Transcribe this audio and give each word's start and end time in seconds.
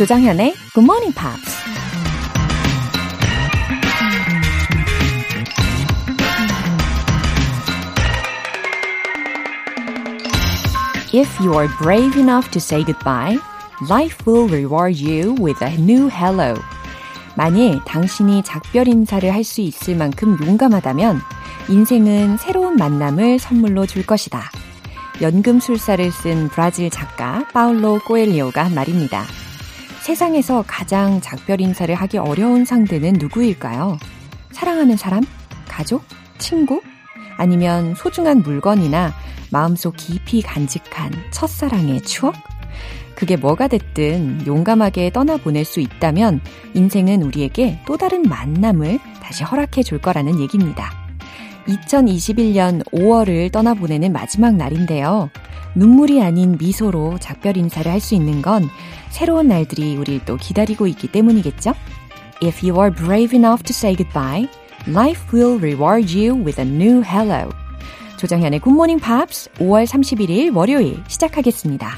조장현의 0.00 0.54
Good 0.72 0.84
Morning 0.86 1.14
Pops. 1.14 1.60
If 11.12 11.28
you 11.44 11.52
are 11.52 11.68
brave 11.82 12.18
enough 12.18 12.50
to 12.52 12.58
say 12.58 12.82
goodbye, 12.82 13.36
life 13.90 14.16
will 14.26 14.48
reward 14.48 14.96
you 14.98 15.34
with 15.38 15.62
a 15.62 15.74
new 15.74 16.08
hello. 16.08 16.54
만일 17.36 17.78
당신이 17.84 18.42
작별 18.42 18.88
인사를 18.88 19.30
할 19.30 19.44
수 19.44 19.60
있을 19.60 19.96
만큼 19.96 20.38
용감하다면 20.42 21.20
인생은 21.68 22.38
새로운 22.38 22.76
만남을 22.76 23.38
선물로 23.38 23.84
줄 23.84 24.06
것이다. 24.06 24.50
연금술사를 25.20 26.10
쓴 26.10 26.48
브라질 26.48 26.88
작가 26.88 27.44
파울로 27.52 28.00
꼬엘리오가 28.06 28.64
한 28.64 28.74
말입니다. 28.74 29.26
세상에서 30.10 30.64
가장 30.66 31.20
작별 31.20 31.60
인사를 31.60 31.94
하기 31.94 32.18
어려운 32.18 32.64
상대는 32.64 33.12
누구일까요? 33.20 33.96
사랑하는 34.50 34.96
사람? 34.96 35.22
가족? 35.68 36.02
친구? 36.36 36.82
아니면 37.36 37.94
소중한 37.94 38.42
물건이나 38.42 39.14
마음속 39.52 39.94
깊이 39.96 40.42
간직한 40.42 41.12
첫사랑의 41.30 42.00
추억? 42.00 42.34
그게 43.14 43.36
뭐가 43.36 43.68
됐든 43.68 44.48
용감하게 44.48 45.12
떠나보낼 45.12 45.64
수 45.64 45.78
있다면 45.78 46.40
인생은 46.74 47.22
우리에게 47.22 47.78
또 47.86 47.96
다른 47.96 48.22
만남을 48.22 48.98
다시 49.22 49.44
허락해 49.44 49.84
줄 49.84 50.00
거라는 50.00 50.40
얘기입니다. 50.40 50.90
2021년 51.68 52.84
5월을 52.90 53.52
떠나보내는 53.52 54.12
마지막 54.12 54.56
날인데요. 54.56 55.30
눈물이 55.74 56.22
아닌 56.22 56.56
미소로 56.58 57.18
작별 57.20 57.56
인사를 57.56 57.90
할 57.90 58.00
수 58.00 58.14
있는 58.14 58.42
건 58.42 58.68
새로운 59.10 59.48
날들이 59.48 59.96
우리를 59.96 60.24
또 60.24 60.36
기다리고 60.36 60.86
있기 60.86 61.08
때문이겠죠? 61.12 61.72
If 62.42 62.66
you 62.66 62.80
are 62.80 62.90
brave 62.94 63.36
enough 63.38 63.62
to 63.64 63.72
say 63.72 63.94
goodbye, 63.94 64.48
life 64.88 65.22
will 65.32 65.58
reward 65.60 66.16
you 66.18 66.34
with 66.34 66.58
a 66.60 66.66
new 66.66 67.02
hello. 67.04 67.50
조정현의 68.16 68.60
굿모닝 68.60 68.98
팝스 68.98 69.50
5월 69.54 69.86
31일 69.86 70.54
월요일 70.56 71.02
시작하겠습니다. 71.08 71.90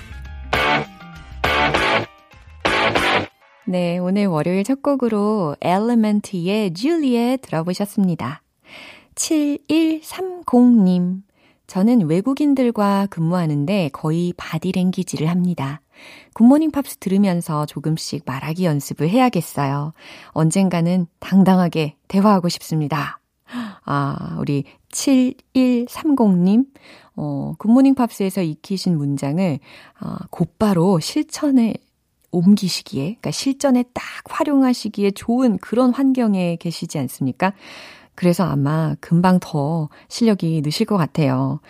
네, 3.64 3.98
오늘 3.98 4.26
월요일 4.26 4.64
첫 4.64 4.82
곡으로 4.82 5.54
엘리멘트의 5.60 6.74
줄리에 6.74 7.36
들어보셨습니다. 7.38 8.42
7130님. 9.14 11.22
저는 11.72 12.06
외국인들과 12.06 13.06
근무하는데 13.08 13.88
거의 13.94 14.34
body 14.36 14.60
language를 14.60 15.30
합니다. 15.30 15.80
굿모닝 16.34 16.70
팝스 16.70 16.98
들으면서 16.98 17.64
조금씩 17.64 18.24
말하기 18.26 18.66
연습을 18.66 19.08
해야겠어요. 19.08 19.94
언젠가는 20.32 21.06
당당하게 21.18 21.96
대화하고 22.08 22.50
싶습니다. 22.50 23.20
아, 23.86 24.36
우리 24.38 24.64
7130님, 24.90 26.66
어, 27.16 27.54
굿모닝 27.56 27.94
팝스에서 27.94 28.42
익히신 28.42 28.98
문장을, 28.98 29.58
아, 29.98 30.18
곧바로 30.28 31.00
실천에 31.00 31.72
옮기시기에, 32.32 33.02
그러니까 33.02 33.30
실전에 33.30 33.84
딱 33.94 34.04
활용하시기에 34.26 35.12
좋은 35.12 35.56
그런 35.56 35.94
환경에 35.94 36.56
계시지 36.56 36.98
않습니까? 36.98 37.54
그래서 38.14 38.44
아마 38.44 38.94
금방 39.00 39.38
더 39.40 39.88
실력이 40.08 40.62
느실 40.62 40.86
것 40.86 40.96
같아요. 40.96 41.60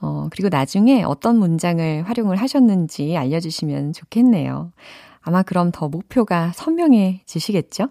어, 0.00 0.28
그리고 0.30 0.48
나중에 0.48 1.02
어떤 1.02 1.38
문장을 1.38 2.02
활용을 2.02 2.36
하셨는지 2.36 3.16
알려주시면 3.16 3.92
좋겠네요. 3.92 4.72
아마 5.20 5.42
그럼 5.42 5.72
더 5.72 5.88
목표가 5.88 6.52
선명해지시겠죠? 6.54 7.88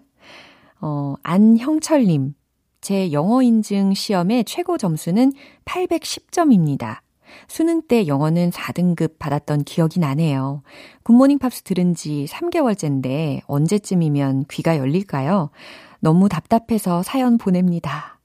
어, 0.81 1.15
안형철님. 1.23 2.35
제 2.81 3.11
영어 3.11 3.41
인증 3.41 3.95
시험의 3.95 4.43
최고 4.45 4.77
점수는 4.77 5.33
810점입니다. 5.65 6.99
수능 7.47 7.81
때 7.81 8.07
영어는 8.07 8.51
4등급 8.51 9.17
받았던 9.17 9.63
기억이 9.63 9.99
나네요. 9.99 10.61
굿모닝 11.03 11.39
팝스 11.39 11.63
들은 11.63 11.95
지 11.95 12.25
3개월째인데 12.29 13.41
언제쯤이면 13.47 14.45
귀가 14.49 14.77
열릴까요? 14.77 15.49
너무 16.05 16.29
답답해서 16.29 17.01
사연 17.01 17.39
보냅니다. 17.39 18.19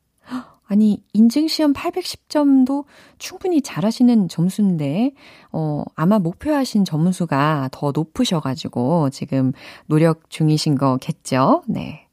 아니, 0.66 1.02
인증시험 1.14 1.72
810점도 1.72 2.84
충분히 3.16 3.62
잘하시는 3.62 4.28
점수인데, 4.28 5.12
어, 5.50 5.82
아마 5.96 6.18
목표하신 6.18 6.84
점수가 6.84 7.70
더 7.72 7.90
높으셔가지고 7.92 9.08
지금 9.08 9.52
노력 9.86 10.28
중이신 10.28 10.74
거겠죠? 10.76 11.62
네. 11.68 12.06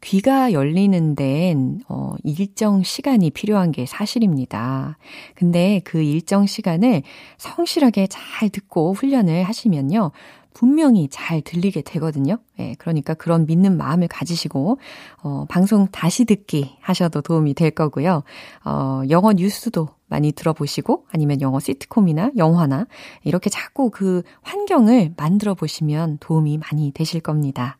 귀가 0.00 0.52
열리는 0.52 1.14
데엔 1.14 1.82
어, 1.88 2.14
일정 2.24 2.82
시간이 2.82 3.30
필요한 3.30 3.70
게 3.70 3.84
사실입니다. 3.84 4.96
근데 5.34 5.82
그 5.84 6.00
일정 6.00 6.46
시간을 6.46 7.02
성실하게 7.36 8.06
잘 8.06 8.48
듣고 8.48 8.94
훈련을 8.94 9.44
하시면요. 9.44 10.12
분명히 10.54 11.08
잘 11.08 11.40
들리게 11.40 11.82
되거든요. 11.82 12.38
예, 12.58 12.74
그러니까 12.78 13.14
그런 13.14 13.46
믿는 13.46 13.76
마음을 13.76 14.08
가지시고, 14.08 14.78
어, 15.22 15.46
방송 15.48 15.86
다시 15.88 16.24
듣기 16.24 16.76
하셔도 16.80 17.22
도움이 17.22 17.54
될 17.54 17.70
거고요. 17.70 18.22
어, 18.64 19.02
영어 19.10 19.32
뉴스도 19.32 19.88
많이 20.08 20.32
들어보시고, 20.32 21.06
아니면 21.12 21.40
영어 21.40 21.60
시트콤이나 21.60 22.32
영화나, 22.36 22.86
이렇게 23.24 23.48
자꾸 23.50 23.90
그 23.90 24.22
환경을 24.42 25.14
만들어 25.16 25.54
보시면 25.54 26.18
도움이 26.20 26.58
많이 26.58 26.90
되실 26.92 27.20
겁니다. 27.20 27.78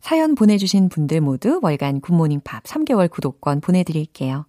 사연 0.00 0.34
보내주신 0.34 0.90
분들 0.90 1.22
모두 1.22 1.60
월간 1.62 2.00
굿모닝 2.02 2.42
팝 2.44 2.62
3개월 2.64 3.10
구독권 3.10 3.60
보내드릴게요. 3.60 4.44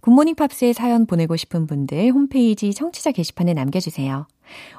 굿모닝 0.00 0.34
팝스에 0.36 0.72
사연 0.72 1.06
보내고 1.06 1.36
싶은 1.36 1.66
분들 1.66 2.10
홈페이지 2.12 2.72
청취자 2.72 3.12
게시판에 3.12 3.54
남겨주세요. 3.54 4.26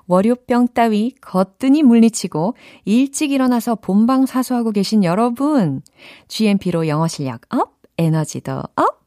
월요병 0.08 0.70
따위 0.74 1.14
거뜬히 1.22 1.84
물리치고 1.84 2.56
일찍 2.86 3.32
일어나서 3.32 3.76
본방 3.76 4.26
사수하고 4.26 4.72
계신 4.72 5.04
여러분, 5.04 5.82
GMP로 6.28 6.88
영어 6.88 7.08
실력 7.08 7.42
up, 7.50 7.74
에너지도 7.98 8.64
up! 8.76 9.06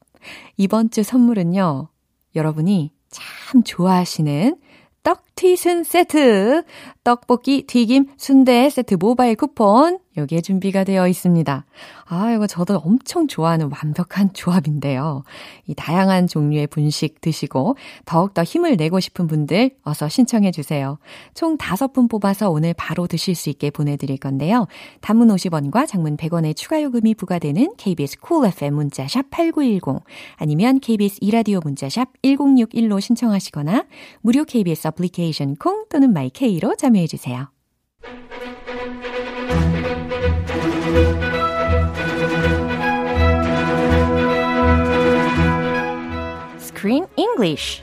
이번 0.57 0.89
주 0.89 1.03
선물은요, 1.03 1.89
여러분이 2.35 2.91
참 3.09 3.63
좋아하시는 3.63 4.57
떡 5.03 5.23
튀순 5.37 5.83
세트, 5.83 6.63
떡볶이, 7.03 7.65
튀김, 7.67 8.07
순대 8.17 8.69
세트 8.69 8.95
모바일 8.95 9.35
쿠폰, 9.35 9.99
여기에 10.17 10.41
준비가 10.41 10.83
되어 10.83 11.07
있습니다. 11.07 11.65
아, 12.05 12.31
이거 12.31 12.47
저도 12.47 12.77
엄청 12.77 13.27
좋아하는 13.27 13.69
완벽한 13.71 14.33
조합인데요. 14.33 15.23
이 15.67 15.75
다양한 15.75 16.27
종류의 16.27 16.67
분식 16.67 17.21
드시고 17.21 17.77
더욱더 18.05 18.43
힘을 18.43 18.77
내고 18.77 18.99
싶은 18.99 19.27
분들 19.27 19.71
어서 19.83 20.09
신청해 20.09 20.51
주세요. 20.51 20.97
총 21.35 21.55
5분 21.57 22.09
뽑아서 22.09 22.49
오늘 22.49 22.73
바로 22.73 23.05
드실 23.05 23.35
수 23.35 23.49
있게 23.51 23.69
보내드릴 23.69 24.17
건데요. 24.17 24.67
단문 25.01 25.27
50원과 25.27 25.87
장문 25.87 26.17
100원의 26.17 26.55
추가 26.55 26.81
요금이 26.81 27.13
부과되는 27.13 27.75
KBS 27.77 28.19
Cool 28.19 28.51
FM 28.51 28.73
문자샵 28.73 29.29
8910 29.29 30.03
아니면 30.37 30.79
KBS 30.79 31.19
이라디오 31.21 31.59
문자샵 31.63 32.09
1061로 32.23 32.99
신청하시거나 32.99 33.85
무료 34.21 34.43
KBS 34.43 34.87
어플리케이션 34.87 35.26
콩 35.55 35.85
또는 35.89 36.13
마이케이로 36.13 36.75
참여해 36.75 37.07
주세요. 37.07 37.49
Screen 46.59 47.07
English. 47.17 47.81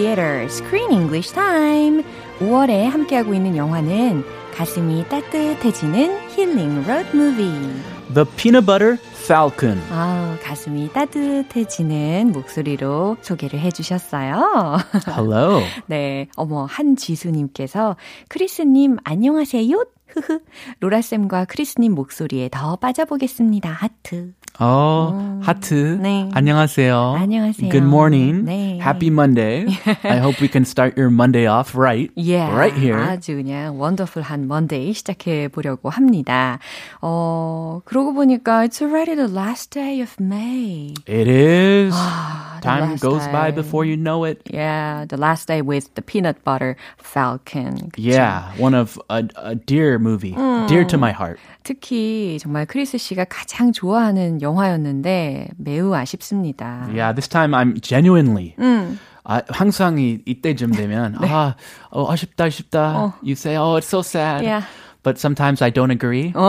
Theater 0.00 0.44
Screen 0.48 0.92
English 0.92 1.34
Time. 1.34 2.02
5월에 2.38 2.84
함께하고 2.84 3.34
있는 3.34 3.54
영화는 3.54 4.24
가슴이 4.54 5.06
따뜻해지는 5.10 6.30
힐링 6.30 6.86
로드 6.86 7.14
무비. 7.14 7.44
The 8.14 8.24
Peanut 8.34 8.64
Butter 8.64 8.96
Falcon. 9.12 9.78
아, 9.90 10.38
가슴이 10.42 10.90
따뜻해지는 10.94 12.32
목소리로 12.32 13.18
소개를 13.20 13.60
해주셨어요. 13.60 14.78
Hello. 15.06 15.60
네, 15.86 16.28
어머 16.34 16.64
한지수님께서 16.64 17.96
크리스님 18.30 18.96
안녕하세요. 19.04 19.84
흐흐. 20.06 20.40
로라쌤과 20.80 21.44
크리스님 21.44 21.94
목소리에 21.94 22.48
더 22.50 22.76
빠져보겠습니다. 22.76 23.70
하트. 23.70 24.32
어, 24.62 25.40
하트. 25.42 25.98
네. 26.02 26.28
안녕하세요. 26.34 27.14
안녕하세요. 27.18 27.70
Good 27.70 27.86
morning. 27.86 28.44
네. 28.44 28.78
Happy 28.78 29.08
Monday. 29.08 29.66
I 30.04 30.18
hope 30.18 30.38
we 30.42 30.48
can 30.48 30.64
start 30.64 30.98
your 30.98 31.10
Monday 31.10 31.46
off 31.46 31.74
right. 31.74 32.12
Yeah, 32.14 32.52
Right 32.54 32.76
here. 32.78 33.00
아주 33.00 33.36
그냥 33.36 33.80
원더풀한 33.80 34.46
먼데이 34.48 34.92
시작해 34.92 35.48
보려고 35.48 35.88
합니다. 35.88 36.58
어, 37.00 37.80
그러고 37.86 38.12
보니까 38.12 38.66
it's 38.66 38.82
already 38.82 39.16
the 39.16 39.32
last 39.32 39.70
day 39.70 40.02
of 40.02 40.14
May. 40.20 40.92
It 41.08 41.26
is. 41.26 41.94
the 42.59 42.61
Time 42.61 42.81
last 42.91 43.01
goes 43.01 43.25
by 43.27 43.51
day. 43.51 43.55
before 43.55 43.85
you 43.85 43.97
know 43.97 44.23
it. 44.25 44.41
Yeah, 44.51 45.05
the 45.07 45.17
last 45.17 45.47
day 45.47 45.61
with 45.61 45.93
the 45.95 46.01
peanut 46.01 46.43
butter 46.43 46.75
falcon. 46.97 47.91
그쵸? 47.91 48.03
Yeah, 48.03 48.51
one 48.57 48.73
of 48.73 48.99
a, 49.09 49.23
a 49.35 49.55
dear 49.55 49.99
movie, 49.99 50.35
dear 50.67 50.85
to 50.85 50.97
my 50.97 51.11
heart. 51.11 51.39
특히 51.63 52.37
정말 52.39 52.65
크리스 52.65 52.97
씨가 52.97 53.25
가장 53.29 53.71
좋아하는 53.71 54.41
영화였는데 54.41 55.49
매우 55.57 55.93
아쉽습니다. 55.93 56.87
Yeah, 56.93 57.11
this 57.13 57.27
time 57.27 57.51
I'm 57.53 57.79
genuinely. 57.81 58.55
음. 58.59 58.99
아, 59.27 59.41
항상 59.49 59.97
이, 59.97 60.19
이때쯤 60.25 60.71
되면 60.73 61.15
아, 61.19 61.55
어, 61.89 62.11
아쉽다, 62.11 62.45
아쉽다. 62.45 63.15
You 63.23 63.33
say, 63.33 63.57
oh, 63.57 63.75
it's 63.75 63.87
so 63.87 64.01
sad. 64.01 64.43
Yeah. 64.45 64.67
But 65.05 65.19
sometimes 65.19 65.61
I 65.61 65.69
don't 65.69 65.91
agree. 65.91 66.33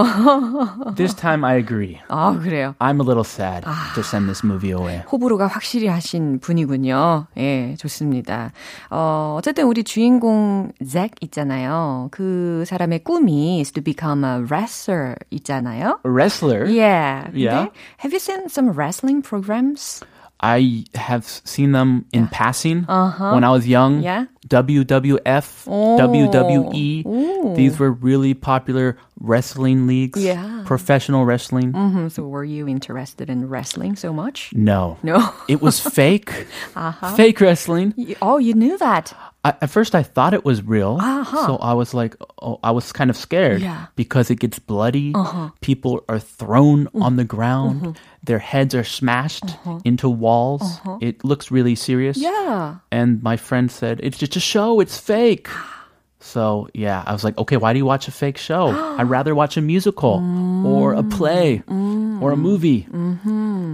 this 0.97 1.13
time 1.13 1.45
I 1.45 1.57
agree. 1.57 2.01
아, 2.09 2.33
그래요. 2.43 2.75
I'm 2.81 3.01
a 3.01 3.05
little 3.05 3.23
sad 3.23 3.65
to 3.95 4.03
send 4.03 4.29
this 4.29 4.43
movie 4.43 4.71
away. 4.73 5.03
호불호가 5.13 5.47
확실히 5.47 5.89
하신 5.89 6.39
분이군요. 6.41 7.27
예, 7.37 7.75
좋습니다. 7.79 8.53
어, 8.89 9.37
어쨌든 9.39 9.65
우리 9.67 9.85
주인공 9.85 10.73
잭 10.83 11.13
있잖아요. 11.21 12.09
그 12.13 12.65
사람의 12.67 13.05
꿈이 13.05 13.61
is 13.61 13.73
to 13.73 13.83
become 13.83 14.25
a 14.25 14.41
wrestler 14.41 15.17
있잖아요. 15.31 16.01
A 16.07 16.11
wrestler. 16.11 16.65
Yeah. 16.65 17.27
근데 17.27 17.45
Yeah. 17.45 17.69
Have 18.03 18.13
you 18.15 18.21
seen 18.21 18.49
some 18.49 18.71
wrestling 18.73 19.21
programs? 19.21 20.01
I 20.44 20.86
have 20.96 21.24
seen 21.26 21.72
them 21.72 22.06
in 22.12 22.28
passing 22.28 22.84
when 22.86 23.44
I 23.44 23.52
was 23.52 23.68
young. 23.68 24.02
Yeah. 24.02 24.26
WWF, 24.48 25.68
Oh. 25.68 25.98
WWE. 26.00 27.06
Ooh. 27.06 27.56
These 27.56 27.78
were 27.80 27.92
really 27.92 28.34
popular 28.34 28.98
wrestling 29.20 29.86
leagues. 29.88 30.20
Yeah. 30.24 30.64
Professional 30.66 31.26
wrestling. 31.26 31.74
Mhm, 31.74 32.12
So 32.12 32.24
were 32.28 32.44
you 32.44 32.68
interested 32.68 33.30
in 33.30 33.48
wrestling 33.50 33.96
so 33.96 34.12
much? 34.12 34.52
No. 34.56 34.98
No. 35.04 35.30
It 35.48 35.62
was 35.62 35.80
fake. 36.00 36.48
Fake 37.16 37.40
wrestling. 37.40 37.94
Oh, 38.22 38.38
you 38.38 38.54
knew 38.54 38.78
that. 38.80 39.14
I, 39.44 39.56
at 39.62 39.70
first, 39.72 39.96
I 39.96 40.04
thought 40.04 40.36
it 40.36 40.46
was 40.46 40.62
real. 40.62 40.98
Uh-huh. 41.02 41.48
So 41.48 41.56
I 41.58 41.74
was 41.74 41.94
like, 41.96 42.16
oh, 42.42 42.60
I 42.64 42.70
was 42.72 42.92
kind 42.92 43.10
of 43.10 43.18
scared 43.18 43.62
Yeah. 43.62 43.74
Uh-huh. 43.74 43.88
because 43.96 44.30
it 44.30 44.40
gets 44.40 44.60
bloody. 44.60 45.16
People 45.62 46.06
are 46.08 46.20
thrown 46.20 46.88
on 46.94 47.16
the 47.16 47.24
ground. 47.26 47.98
Their 48.24 48.38
heads 48.40 48.76
are 48.76 48.84
smashed 48.84 49.46
into 49.84 50.10
walls. 50.10 50.80
It 51.02 51.24
looks 51.26 51.50
really 51.50 51.74
serious. 51.74 52.18
Yeah. 52.18 52.76
And 52.92 53.24
my 53.24 53.36
friend 53.38 53.72
said, 53.72 54.00
it's 54.04 54.18
just 54.20 54.36
a 54.36 54.40
show. 54.40 54.80
It's 54.80 54.98
fake. 55.00 55.48
So 56.24 56.68
yeah, 56.74 57.02
I 57.06 57.14
was 57.14 57.24
like, 57.24 57.36
okay, 57.38 57.58
why 57.58 57.74
do 57.74 57.80
you 57.80 57.86
watch 57.86 58.08
a 58.08 58.12
fake 58.12 58.38
show? 58.38 58.70
I'd 58.98 59.10
rather 59.10 59.34
watch 59.34 59.58
a 59.58 59.62
musical 59.62 60.22
or 60.64 60.94
a 60.94 61.02
play 61.04 61.64
or 61.68 62.32
a 62.32 62.38
movie. 62.38 62.86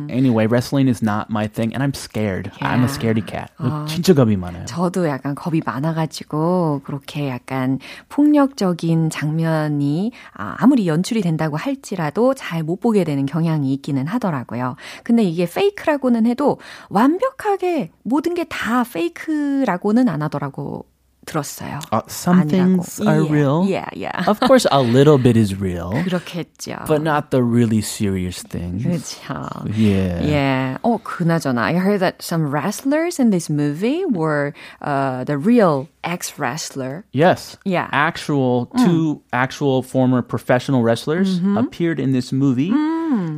Anyway, 0.09 0.47
wrestling 0.47 0.87
is 0.87 1.01
not 1.03 1.29
my 1.29 1.47
thing, 1.47 1.73
and 1.73 1.83
I'm 1.83 1.93
scared. 1.93 2.51
I'm 2.61 2.83
a 2.83 2.87
Yeah. 2.87 2.95
scaredy 2.95 3.25
cat. 3.25 3.51
진짜 3.87 4.13
겁이 4.13 4.37
많아요. 4.37 4.65
저도 4.65 5.07
약간 5.07 5.35
겁이 5.35 5.61
많아가지고 5.65 6.81
그렇게 6.85 7.27
약간 7.29 7.79
폭력적인 8.07 9.09
장면이 9.09 10.11
아, 10.33 10.55
아무리 10.59 10.87
연출이 10.87 11.21
된다고 11.21 11.57
할지라도 11.57 12.33
잘 12.33 12.63
못 12.63 12.79
보게 12.79 13.03
되는 13.03 13.25
경향이 13.25 13.73
있기는 13.75 14.07
하더라고요. 14.07 14.75
근데 15.03 15.23
이게 15.23 15.45
페이크라고는 15.45 16.25
해도 16.25 16.59
완벽하게 16.89 17.91
모든 18.03 18.33
게 18.33 18.45
다 18.49 18.83
페이크라고는 18.83 20.07
안 20.09 20.21
하더라고 20.21 20.85
들었어요. 21.26 21.78
Uh, 21.92 22.02
some 22.08 22.42
아니라고. 22.42 22.50
things 22.50 23.00
are 23.00 23.22
Yeah, 23.22 23.30
real. 23.32 23.64
Yeah, 23.68 23.88
yeah. 23.94 24.24
Of 24.26 24.40
course, 24.40 24.66
a 24.72 24.82
little 24.82 25.18
bit 25.18 25.36
is 25.36 25.54
real, 25.54 25.92
그렇겠죠. 25.92 26.84
but 26.88 27.00
not 27.00 27.30
the 27.30 27.44
really 27.44 27.80
serious 27.80 28.42
things. 28.42 28.82
그렇죠. 28.82 29.70
Yeah. 29.72 30.20
Yeah. 30.24 30.78
Oh, 30.82 30.98
그나저나, 30.98 31.58
I 31.62 31.74
heard 31.74 32.00
that 32.00 32.22
some 32.22 32.50
wrestlers 32.50 33.20
in 33.20 33.30
this 33.30 33.48
movie 33.48 34.04
were 34.04 34.52
uh, 34.82 35.22
the 35.22 35.38
real 35.38 35.88
ex-wrestler. 36.02 37.04
Yes. 37.12 37.56
Yeah. 37.64 37.88
Actual 37.92 38.66
two 38.82 39.22
actual 39.32 39.82
former 39.84 40.22
professional 40.22 40.82
wrestlers 40.82 41.38
appeared 41.56 42.00
in 42.00 42.10
this 42.10 42.32
movie. 42.32 42.74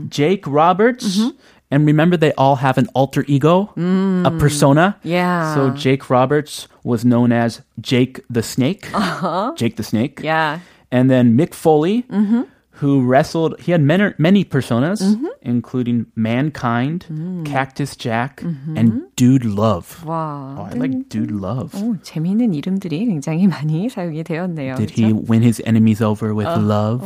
Jake 0.08 0.46
Roberts. 0.46 1.20
and 1.71 1.85
remember, 1.85 2.17
they 2.17 2.33
all 2.33 2.57
have 2.57 2.77
an 2.77 2.87
alter 2.95 3.23
ego, 3.27 3.71
a 3.75 3.79
mm. 3.79 4.39
persona. 4.39 4.97
Yeah. 5.03 5.53
So 5.53 5.69
Jake 5.69 6.09
Roberts 6.09 6.67
was 6.83 7.05
known 7.05 7.31
as 7.31 7.61
Jake 7.79 8.21
the 8.29 8.41
Snake. 8.41 8.89
Uh-huh. 8.93 9.53
Jake 9.55 9.75
the 9.75 9.83
Snake. 9.83 10.19
Yeah. 10.23 10.59
And 10.91 11.11
then 11.11 11.37
Mick 11.37 11.53
Foley, 11.53 12.03
mm-hmm 12.03 12.43
who 12.78 13.06
wrestled, 13.06 13.54
he 13.60 13.70
had 13.70 13.80
many, 13.80 14.12
many 14.18 14.44
personas, 14.44 15.00
including 15.42 16.06
Mankind, 16.16 17.06
Cactus 17.44 17.94
Jack, 17.94 18.42
and 18.42 19.02
Dude 19.14 19.44
Love. 19.44 20.02
와. 20.04 20.56
Oh, 20.58 20.62
I 20.64 20.72
like 20.74 21.08
Dude 21.08 21.30
Love. 21.30 21.72
오, 21.74 21.96
재미있는 22.02 22.52
이름들이 22.52 23.06
굉장히 23.06 23.46
많이 23.46 23.88
사용이 23.88 24.24
되었네요. 24.24 24.74
Did 24.74 24.92
그렇죠? 24.92 25.06
he 25.06 25.12
win 25.12 25.42
his 25.42 25.62
enemies 25.64 26.02
over 26.02 26.34
with 26.34 26.48
love? 26.48 27.00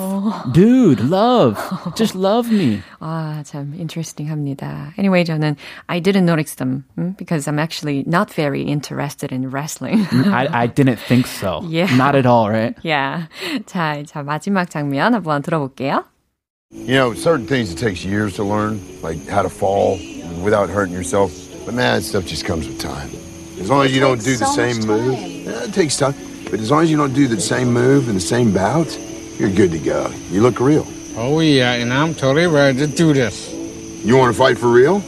Dude, 0.54 1.00
love. 1.00 1.60
Just 1.94 2.16
love 2.16 2.50
me. 2.50 2.80
아, 3.00 3.42
참 3.44 3.74
interesting 3.78 4.30
합니다. 4.30 4.94
Anyway, 4.96 5.22
저는 5.24 5.56
I 5.88 6.00
didn't 6.00 6.24
notice 6.24 6.54
them 6.54 6.84
mm, 6.96 7.14
because 7.18 7.46
I'm 7.46 7.58
actually 7.58 8.04
not 8.06 8.32
very 8.32 8.62
interested 8.62 9.32
in 9.32 9.50
wrestling. 9.50 10.06
I, 10.32 10.64
I 10.64 10.66
didn't 10.66 10.98
think 10.98 11.26
so. 11.26 11.60
Yeah. 11.68 11.94
Not 11.94 12.14
at 12.14 12.24
all, 12.24 12.48
right? 12.48 12.74
yeah. 12.82 13.28
자, 13.66 14.02
자, 14.06 14.22
마지막 14.22 14.70
장면 14.70 15.12
한번 15.12 15.42
들어 15.42 15.58
볼게요. 15.62 16.04
You 16.70 16.94
know, 16.94 17.14
certain 17.14 17.46
things 17.46 17.72
it 17.72 17.78
takes 17.78 18.04
years 18.04 18.34
to 18.34 18.44
learn, 18.44 18.80
like 19.02 19.26
how 19.26 19.42
to 19.42 19.48
fall 19.48 19.98
without 20.42 20.68
hurting 20.68 20.92
yourself. 20.92 21.32
But 21.64 21.74
man, 21.74 21.96
that 21.96 22.02
stuff 22.02 22.26
just 22.26 22.44
comes 22.44 22.66
with 22.66 22.78
time. 22.78 23.08
As 23.58 23.70
long 23.70 23.84
as 23.84 23.94
you 23.94 24.00
don't 24.00 24.22
do 24.22 24.36
the 24.36 24.46
same 24.46 24.86
move, 24.86 25.18
yeah, 25.18 25.64
it 25.64 25.72
takes 25.72 25.96
time. 25.96 26.14
But 26.50 26.60
as 26.60 26.70
long 26.70 26.82
as 26.82 26.90
you 26.90 26.96
don't 26.96 27.14
do 27.14 27.26
the 27.26 27.40
same 27.40 27.72
move 27.72 28.08
in 28.08 28.14
the 28.14 28.20
same 28.20 28.52
bout, 28.52 28.96
you're 29.38 29.50
good 29.50 29.70
to 29.72 29.78
go. 29.78 30.12
You 30.30 30.42
look 30.42 30.60
real. 30.60 30.86
Oh, 31.16 31.40
yeah, 31.40 31.72
and 31.72 31.92
I'm 31.92 32.14
totally 32.14 32.46
ready 32.46 32.78
to 32.78 32.86
do 32.86 33.12
this. 33.12 33.52
You 34.04 34.16
want 34.16 34.32
to 34.32 34.38
fight 34.38 34.56
for 34.56 34.68
real? 34.68 35.02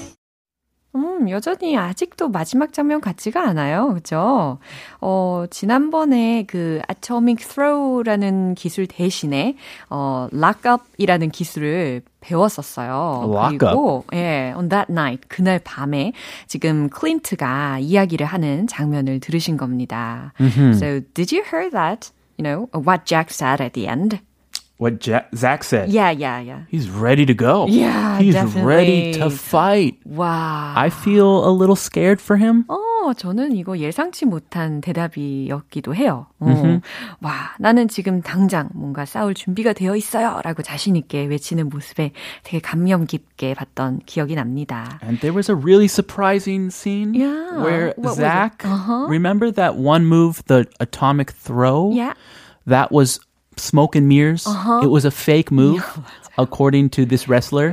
음, 0.95 1.29
여전히 1.29 1.77
아직도 1.77 2.29
마지막 2.29 2.71
장면 2.73 3.01
같지가 3.01 3.41
않아요. 3.49 3.93
그죠? 3.93 4.59
어, 5.01 5.45
지난번에 5.49 6.45
그 6.47 6.81
atomic 6.89 7.45
throw라는 7.47 8.55
기술 8.55 8.87
대신에 8.87 9.57
어, 9.89 10.29
lock 10.33 10.61
up이라는 10.71 11.29
기술을 11.31 12.01
배웠었어요. 12.21 13.23
Lock 13.25 13.57
그리고 13.57 14.05
예, 14.13 14.53
on 14.55 14.69
that 14.69 14.91
night 14.91 15.27
그날 15.27 15.59
밤에 15.59 16.13
지금 16.47 16.89
클린트가 16.89 17.79
이야기를 17.79 18.25
하는 18.25 18.65
장면을 18.65 19.19
들으신 19.19 19.57
겁니다. 19.57 20.33
So 20.73 21.01
did 21.13 21.35
you 21.35 21.43
hear 21.43 21.69
that? 21.71 22.11
You 22.37 22.43
know 22.43 22.67
what 22.73 23.05
Jack 23.05 23.29
said 23.31 23.61
at 23.61 23.73
the 23.73 23.87
end? 23.87 24.19
What 24.80 24.98
Jack, 24.98 25.28
Zach 25.36 25.62
said. 25.62 25.90
Yeah, 25.90 26.08
yeah, 26.10 26.40
yeah. 26.40 26.62
He's 26.70 26.88
ready 26.88 27.26
to 27.26 27.34
go. 27.34 27.66
Yeah, 27.68 28.18
He's 28.18 28.32
definitely. 28.32 28.64
ready 28.64 29.12
to 29.20 29.28
fight. 29.28 29.98
와. 30.08 30.72
I 30.74 30.88
feel 30.88 31.44
a 31.44 31.52
little 31.52 31.76
scared 31.76 32.18
for 32.18 32.38
him. 32.40 32.64
어, 32.68 33.12
저는 33.12 33.56
이거 33.56 33.76
예상치 33.76 34.24
못한 34.24 34.80
대답이었기도 34.80 35.94
해요. 35.94 36.28
어, 36.40 36.80
와, 37.20 37.52
나는 37.58 37.88
지금 37.88 38.22
당장 38.22 38.70
뭔가 38.72 39.04
싸울 39.04 39.34
준비가 39.34 39.74
되어 39.74 39.96
있어요. 39.96 40.40
라고 40.44 40.62
자신있게 40.62 41.26
외치는 41.26 41.68
모습에 41.68 42.12
되게 42.42 42.58
감명 42.60 43.04
깊게 43.06 43.52
봤던 43.52 44.00
기억이 44.06 44.34
납니다. 44.34 44.98
And 45.02 45.20
there 45.20 45.34
was 45.36 45.50
a 45.50 45.54
really 45.54 45.88
surprising 45.88 46.70
scene 46.72 47.12
Yeah. 47.12 47.60
where 47.60 47.92
What 47.98 48.00
was 48.00 48.18
it? 48.18 48.22
Zach, 48.24 48.64
Uh-huh. 48.64 49.08
remember 49.10 49.52
that 49.52 49.76
one 49.76 50.06
move, 50.06 50.42
the 50.46 50.64
atomic 50.80 51.32
throw? 51.32 51.92
Yeah. 51.92 52.14
That 52.66 52.88
was 52.92 53.20
smoke 53.57 53.95
and 53.95 54.07
mirrors. 54.07 54.45
Uh-huh. 54.47 54.81
It 54.83 54.89
was 54.89 55.05
a 55.05 55.11
fake 55.11 55.51
move, 55.51 55.83
according 56.37 56.89
to 56.91 57.05
this 57.05 57.27
wrestler. 57.27 57.71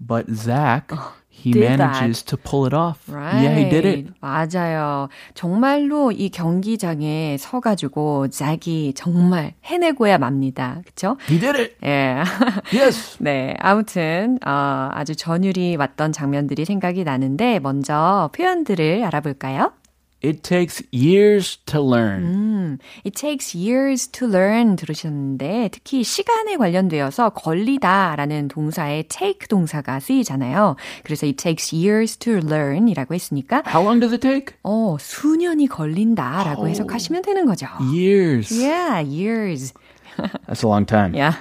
But 0.00 0.26
Zach, 0.30 0.90
he 1.28 1.52
Uh-huh. 1.52 1.76
manages 1.76 2.22
to 2.24 2.36
pull 2.38 2.64
it 2.66 2.72
off. 2.72 2.98
Right. 3.06 3.42
Yeah, 3.42 3.54
he 3.54 3.68
did 3.68 3.84
it. 3.84 4.08
맞아요. 4.22 5.08
정말로 5.34 6.10
이 6.10 6.30
경기장에 6.30 7.36
서가지고 7.38 8.28
잭이 8.28 8.94
정말 8.96 9.52
해내고야 9.64 10.16
맙니다. 10.18 10.80
그쵸? 10.86 11.16
He 11.28 11.38
did 11.38 11.56
it. 11.60 11.76
예. 11.84 12.22
Yes. 12.72 13.18
네, 13.20 13.54
아무튼 13.60 14.38
어, 14.46 14.88
아주 14.92 15.14
전율이 15.14 15.76
왔던 15.76 16.12
장면들이 16.12 16.64
생각이 16.64 17.04
나는데 17.04 17.58
먼저 17.60 18.30
표현들을 18.34 19.04
알아볼까요? 19.04 19.72
It 20.24 20.42
takes 20.42 20.82
years 20.90 21.58
to 21.66 21.82
learn. 21.82 22.22
음, 22.24 22.78
it 23.04 23.12
takes 23.14 23.54
years 23.54 24.08
to 24.08 24.26
learn 24.26 24.74
들으셨는데 24.76 25.68
특히 25.70 26.02
시간에 26.02 26.56
관련되어서 26.56 27.30
걸리다라는 27.30 28.48
동사에 28.48 29.02
take 29.02 29.46
동사가 29.48 30.00
쓰이잖아요. 30.00 30.76
그래서 31.02 31.26
it 31.26 31.36
takes 31.36 31.74
years 31.74 32.16
to 32.16 32.38
learn 32.38 32.88
이라고 32.88 33.12
했으니까 33.12 33.62
How 33.66 33.84
long 33.84 34.00
does 34.00 34.14
it 34.14 34.22
take? 34.26 34.56
어, 34.62 34.96
수년이 34.98 35.66
걸린다라고 35.66 36.68
해석하시면 36.68 37.20
되는 37.20 37.44
거죠. 37.44 37.66
Years. 37.92 38.50
Yeah, 38.58 39.00
years. 39.00 39.74
That's 40.48 40.64
a 40.64 40.68
long 40.68 40.86
time. 40.86 41.12
Yeah. 41.14 41.36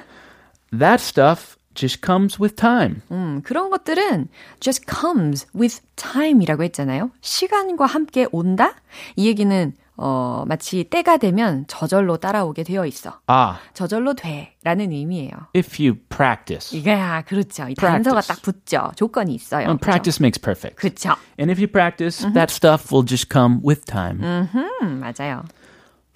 That 0.78 1.00
stuff 1.00 1.56
just 1.76 2.02
comes 2.06 2.38
with 2.42 2.56
time. 2.56 3.02
음, 3.12 3.42
그런 3.44 3.70
것들은 3.70 4.28
just 4.60 4.86
comes 4.90 5.48
with 5.56 5.82
time이라고 5.96 6.64
했잖아요. 6.64 7.12
시간과 7.22 7.86
함께 7.86 8.28
온다? 8.32 8.76
이 9.16 9.28
얘기는 9.28 9.74
어, 9.96 10.44
마치 10.48 10.84
때가 10.86 11.18
되면 11.18 11.66
저절로 11.68 12.18
따라오게 12.18 12.64
되어 12.64 12.86
있어. 12.88 13.20
Ah, 13.30 13.60
저절로 13.76 14.16
돼. 14.16 14.56
라는 14.64 14.92
의미예요. 14.92 15.30
if 15.56 15.78
you 15.80 16.00
practice. 16.10 16.74
아, 16.90 17.22
그렇죠. 17.22 17.68
이 17.70 17.76
단서가 17.76 18.22
Practice. 18.22 18.28
딱 18.28 18.42
붙죠. 18.42 18.92
조건이 18.96 19.36
있어요. 19.36 19.68
And 19.68 19.80
practice 19.80 20.18
makes 20.20 20.40
perfect. 20.42 20.78
그렇죠. 20.78 21.16
And 21.40 21.52
if 21.52 21.60
you 21.62 21.68
practice, 21.72 22.26
that 22.34 22.52
stuff 22.52 22.92
will 22.92 23.06
just 23.08 23.30
come 23.32 23.62
with 23.64 23.86
time. 23.86 24.20
음, 24.24 25.00
맞아요. 25.00 25.44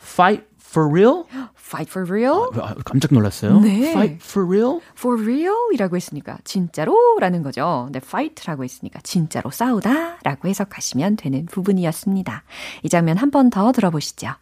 Fight 0.02 0.44
for 0.77 0.89
real? 0.89 1.25
Fight 1.57 1.89
for 1.91 2.05
real? 2.11 2.49
아, 2.61 2.75
깜짝 2.85 3.13
놀랐어요. 3.15 3.61
네. 3.61 3.91
Fight 3.91 4.19
for 4.23 4.47
real? 4.47 4.81
For 4.97 5.21
real? 5.21 5.55
이라고 5.73 5.97
했으니까 5.97 6.39
진짜로? 6.45 6.97
라는 7.21 7.43
거죠. 7.43 7.83
근데 7.87 7.99
fight라고 8.03 8.65
했으니까 8.65 9.01
진짜로 9.03 9.51
싸우다 9.51 10.19
라고 10.23 10.49
해석하시면 10.49 11.17
되는 11.17 11.47
부분이었습니다. 11.47 12.45
이 12.83 12.89
장면 12.89 13.17
한 13.17 13.31
번 13.31 13.51
더 13.51 13.73
들어보시죠. 13.73 14.35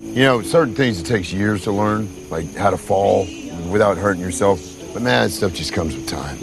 You 0.00 0.24
know, 0.24 0.40
certain 0.42 0.74
things 0.74 0.98
it 0.98 1.06
takes 1.06 1.32
years 1.32 1.62
to 1.64 1.72
learn, 1.72 2.08
like 2.30 2.48
how 2.56 2.70
to 2.70 2.76
fall 2.76 3.26
without 3.70 3.96
hurting 3.96 4.20
yourself. 4.20 4.60
But 4.92 5.02
man, 5.02 5.28
that 5.28 5.30
stuff 5.30 5.52
just 5.54 5.72
comes 5.72 5.94
with 5.94 6.06
time. 6.08 6.36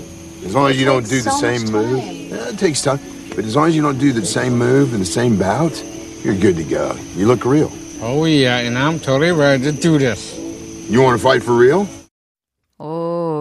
As 0.46 0.56
long 0.56 0.70
as 0.72 0.80
you 0.80 0.86
don't 0.86 1.04
do 1.08 1.22
the 1.22 1.30
so 1.32 1.38
same 1.38 1.62
much 1.72 1.72
move, 1.72 2.00
time. 2.00 2.16
yeah, 2.32 2.50
it 2.50 2.58
takes 2.58 2.82
time. 2.82 3.00
But 3.36 3.46
as 3.46 3.56
long 3.56 3.68
as 3.68 3.76
you 3.76 3.82
don't 3.82 4.00
do 4.00 4.12
the 4.14 4.26
same 4.26 4.58
move 4.58 4.94
in 4.94 5.00
the 5.00 5.06
same 5.06 5.38
bout, 5.38 5.76
you're 6.24 6.36
good 6.36 6.56
to 6.58 6.64
go. 6.64 6.96
You 7.16 7.28
look 7.28 7.44
real. 7.46 7.72
Oh, 8.01 8.27
yeah, 8.27 8.59
and 8.59 8.77
I'm 8.79 9.01
totally 9.01 9.33
ready 9.33 9.65
to 9.65 9.73
do 9.73 9.99
this. 9.99 10.37
You 10.89 11.01
want 11.01 11.19
to 11.19 11.23
fight 11.23 11.43
for 11.43 11.57
real? 11.57 11.89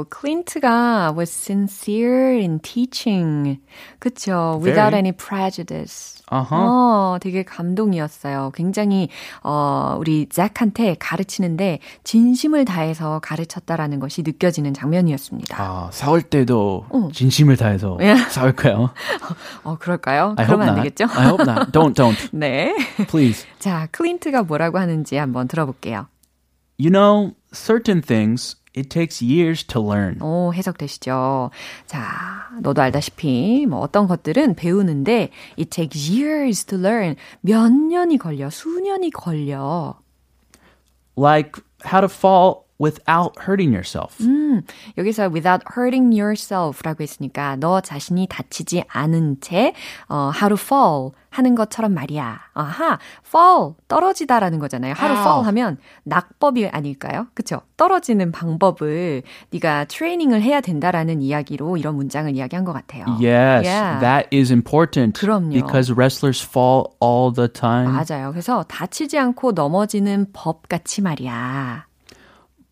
오, 0.05 0.09
클린트가 0.09 1.15
was 1.17 1.31
sincere 1.31 2.37
in 2.37 2.59
teaching. 2.59 3.59
그쵸. 3.99 4.59
Without 4.61 4.91
Very. 4.91 4.97
any 4.99 5.11
prejudice. 5.11 6.21
Uh-huh. 6.31 6.47
어, 6.51 7.17
되게 7.21 7.43
감동이었어요. 7.43 8.51
굉장히, 8.55 9.09
어, 9.43 9.95
우리 9.99 10.27
잭한테 10.27 10.95
가르치는데 10.99 11.79
진심을 12.03 12.65
다해서 12.65 13.19
가르쳤다라는 13.19 13.99
것이 13.99 14.23
느껴지는 14.23 14.73
장면이었습니다. 14.73 15.61
아, 15.61 15.89
싸울 15.91 16.21
때도 16.21 16.85
어. 16.89 17.09
진심을 17.13 17.57
다해서 17.57 17.97
예. 18.01 18.15
싸울까요? 18.15 18.91
어, 19.63 19.77
그럴까요? 19.77 20.35
I 20.37 20.45
그러면 20.45 20.69
안. 20.69 20.75
되겠죠? 20.75 21.05
I 21.15 21.27
hope 21.27 21.45
not. 21.47 21.71
Don't, 21.71 21.93
don't. 21.95 22.29
네. 22.33 22.75
Please. 23.07 23.45
자, 23.59 23.87
클린트가 23.91 24.43
뭐라고 24.43 24.79
하는지 24.79 25.15
한번 25.17 25.47
들어볼게요. 25.47 26.07
You 26.77 26.91
know, 26.91 27.33
certain 27.53 28.01
things 28.01 28.57
it 28.75 28.89
takes 28.89 29.21
years 29.21 29.63
to 29.63 29.81
learn. 29.81 30.21
오, 30.21 30.53
해석되시죠? 30.53 31.51
자, 31.85 32.49
너도 32.61 32.81
알다시피 32.81 33.65
뭐 33.67 33.79
어떤 33.79 34.07
것들은 34.07 34.55
배우는데 34.55 35.29
it 35.57 35.69
takes 35.69 36.11
years 36.11 36.65
to 36.65 36.77
learn. 36.77 37.15
몇 37.41 37.71
년이 37.71 38.17
걸려, 38.17 38.49
수년이 38.49 39.11
걸려. 39.11 39.99
Like 41.17 41.61
how 41.85 42.01
to 42.01 42.07
fall 42.07 42.64
without 42.81 43.33
hurting 43.47 43.71
yourself. 43.73 44.21
음, 44.23 44.61
여기서 44.97 45.29
without 45.33 45.63
hurting 45.77 46.11
yourself라고 46.19 47.03
했으니까 47.03 47.55
너 47.57 47.79
자신이 47.81 48.27
다치지 48.29 48.83
않은 48.87 49.37
채 49.41 49.73
어, 50.09 50.31
how 50.35 50.49
to 50.49 50.57
fall 50.57 51.11
하는 51.29 51.55
것처럼 51.55 51.93
말이야. 51.93 52.39
아하, 52.53 52.97
fall 53.27 53.73
떨어지다라는 53.89 54.59
거잖아요. 54.59 54.93
how 54.97 55.13
to 55.13 55.21
fall 55.21 55.45
하면 55.45 55.77
낙법이 56.03 56.67
아닐까요? 56.67 57.27
그쵸? 57.33 57.61
떨어지는 57.75 58.31
방법을 58.31 59.23
네가 59.51 59.85
트레이닝을 59.85 60.41
해야 60.41 60.61
된다라는 60.61 61.21
이야기로 61.21 61.75
이런 61.75 61.95
문장을 61.95 62.33
이야기한 62.33 62.63
것 62.63 62.71
같아요. 62.71 63.05
Yes, 63.21 63.67
Yeah. 63.67 63.99
that 63.99 64.29
is 64.33 64.51
important 64.51 65.19
그럼요. 65.19 65.51
because 65.51 65.91
wrestlers 65.93 66.41
fall 66.45 66.85
all 67.03 67.33
the 67.33 67.49
time. 67.49 67.91
맞아요. 67.91 68.31
그래서 68.31 68.63
다치지 68.63 69.17
않고 69.19 69.51
넘어지는 69.51 70.27
법 70.31 70.69
같이 70.69 71.01
말이야. 71.01 71.85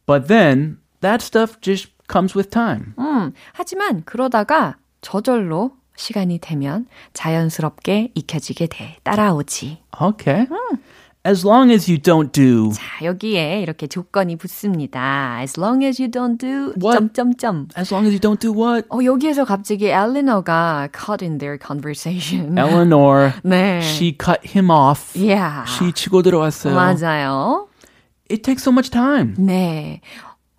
But 0.07 0.27
then 0.29 0.79
that 1.01 1.23
stuff 1.23 1.61
just 1.61 1.93
comes 2.11 2.37
with 2.37 2.51
time. 2.51 2.95
음, 2.99 3.33
하지만 3.53 4.03
그러다가 4.05 4.77
저절로 5.01 5.73
시간이 5.97 6.39
되면 6.39 6.87
자연스럽게 7.13 8.13
익혀지게 8.15 8.69
돼. 8.69 8.97
따라오지. 9.03 9.79
Okay. 10.01 10.47
As 11.27 11.45
long 11.47 11.71
as 11.73 11.91
you 11.91 12.01
don't 12.01 12.31
do 12.33 12.71
자, 12.73 13.05
여기에 13.05 13.61
이렇게 13.61 13.87
조건이 13.89 14.37
붙습니다. 14.37 15.39
As 15.41 15.59
long 15.61 15.85
as 15.85 16.01
you 16.01 16.09
don't 16.11 16.39
do 16.39 16.73
What? 16.81 16.97
점점점. 16.97 17.69
as 17.77 17.93
long 17.93 18.07
as 18.07 18.15
you 18.15 18.21
don't 18.21 18.39
do 18.41 18.53
what? 18.53 18.87
어, 18.91 19.05
여기에서 19.05 19.45
갑자기 19.45 19.89
엘리너가 19.89 20.89
caught 20.97 21.23
in 21.25 21.39
their 21.39 21.59
conversation. 21.59 22.57
Eleanor, 22.57 23.33
네. 23.43 23.81
she 23.83 24.17
cut 24.17 24.41
him 24.47 24.71
off. 24.71 25.13
yeah. 25.19 25.65
she 25.69 25.93
치고 25.93 26.23
들어왔어요. 26.23 26.75
맞아요. 26.75 27.67
It 28.30 28.44
takes 28.44 28.64
so 28.64 28.72
much 28.72 28.90
time. 28.90 29.36
네. 29.38 30.02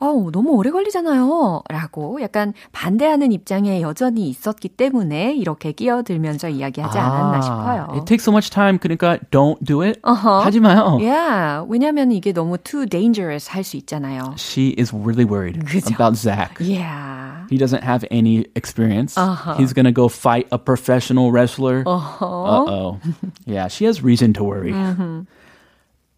어우, 0.01 0.31
너무 0.33 0.51
오래 0.51 0.71
걸리잖아요. 0.71 1.63
라고 1.71 2.21
약간 2.21 2.53
반대하는 2.73 3.33
입장에 3.33 3.81
여전히 3.81 4.29
있었기 4.29 4.69
때문에 4.71 5.35
이렇게 5.35 5.73
끼어들면서 5.73 6.51
이야기하지 6.51 6.99
않았나 6.99 7.41
싶어요. 7.41 7.87
It 7.95 8.05
takes 8.05 8.25
so 8.25 8.31
much 8.33 8.51
time. 8.51 8.79
그러니까 8.79 9.17
don't 9.31 9.57
do 9.65 9.81
it. 9.83 10.01
어허. 10.03 10.41
하지 10.41 10.61
마요. 10.61 10.99
Yeah, 11.01 11.65
왜냐면 11.71 12.13
이게 12.13 12.33
너무 12.33 12.59
too 12.59 12.85
dangerous 12.87 13.49
할 13.49 13.65
수 13.65 13.79
있잖아요. 13.79 14.35
She 14.37 14.75
is 14.77 14.93
really 14.93 15.25
worried 15.25 15.65
그죠. 15.65 15.95
about 15.95 16.17
Zach. 16.19 16.59
Yeah. 16.61 17.47
He 17.49 17.57
doesn't 17.57 17.83
have 17.85 18.05
any 18.11 18.45
experience. 18.57 19.17
Uh-huh. 19.17 19.55
He's 19.57 19.73
going 19.73 19.87
to 19.87 19.93
go 19.93 20.09
fight 20.09 20.49
a 20.53 20.59
professional 20.59 21.31
wrestler. 21.33 21.83
Uh-huh. 21.87 22.27
Uh-oh. 22.27 23.01
yeah, 23.47 23.69
she 23.69 23.87
has 23.87 24.03
reason 24.03 24.35
to 24.35 24.45
worry. 24.45 24.73
Mm-hmm. 24.73 25.21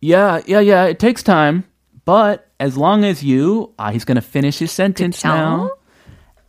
Yeah, 0.06 0.42
yeah, 0.46 0.60
yeah, 0.60 0.86
it 0.86 1.00
takes 1.00 1.24
time. 1.24 1.66
But 2.06 2.50
as 2.60 2.78
long 2.78 3.04
as 3.04 3.24
you, 3.24 3.74
ah, 3.78 3.92
he's 3.92 4.06
going 4.06 4.16
to 4.16 4.22
finish 4.22 4.60
his 4.60 4.72
sentence 4.72 5.22
그쵸? 5.22 5.30
now. 5.30 5.72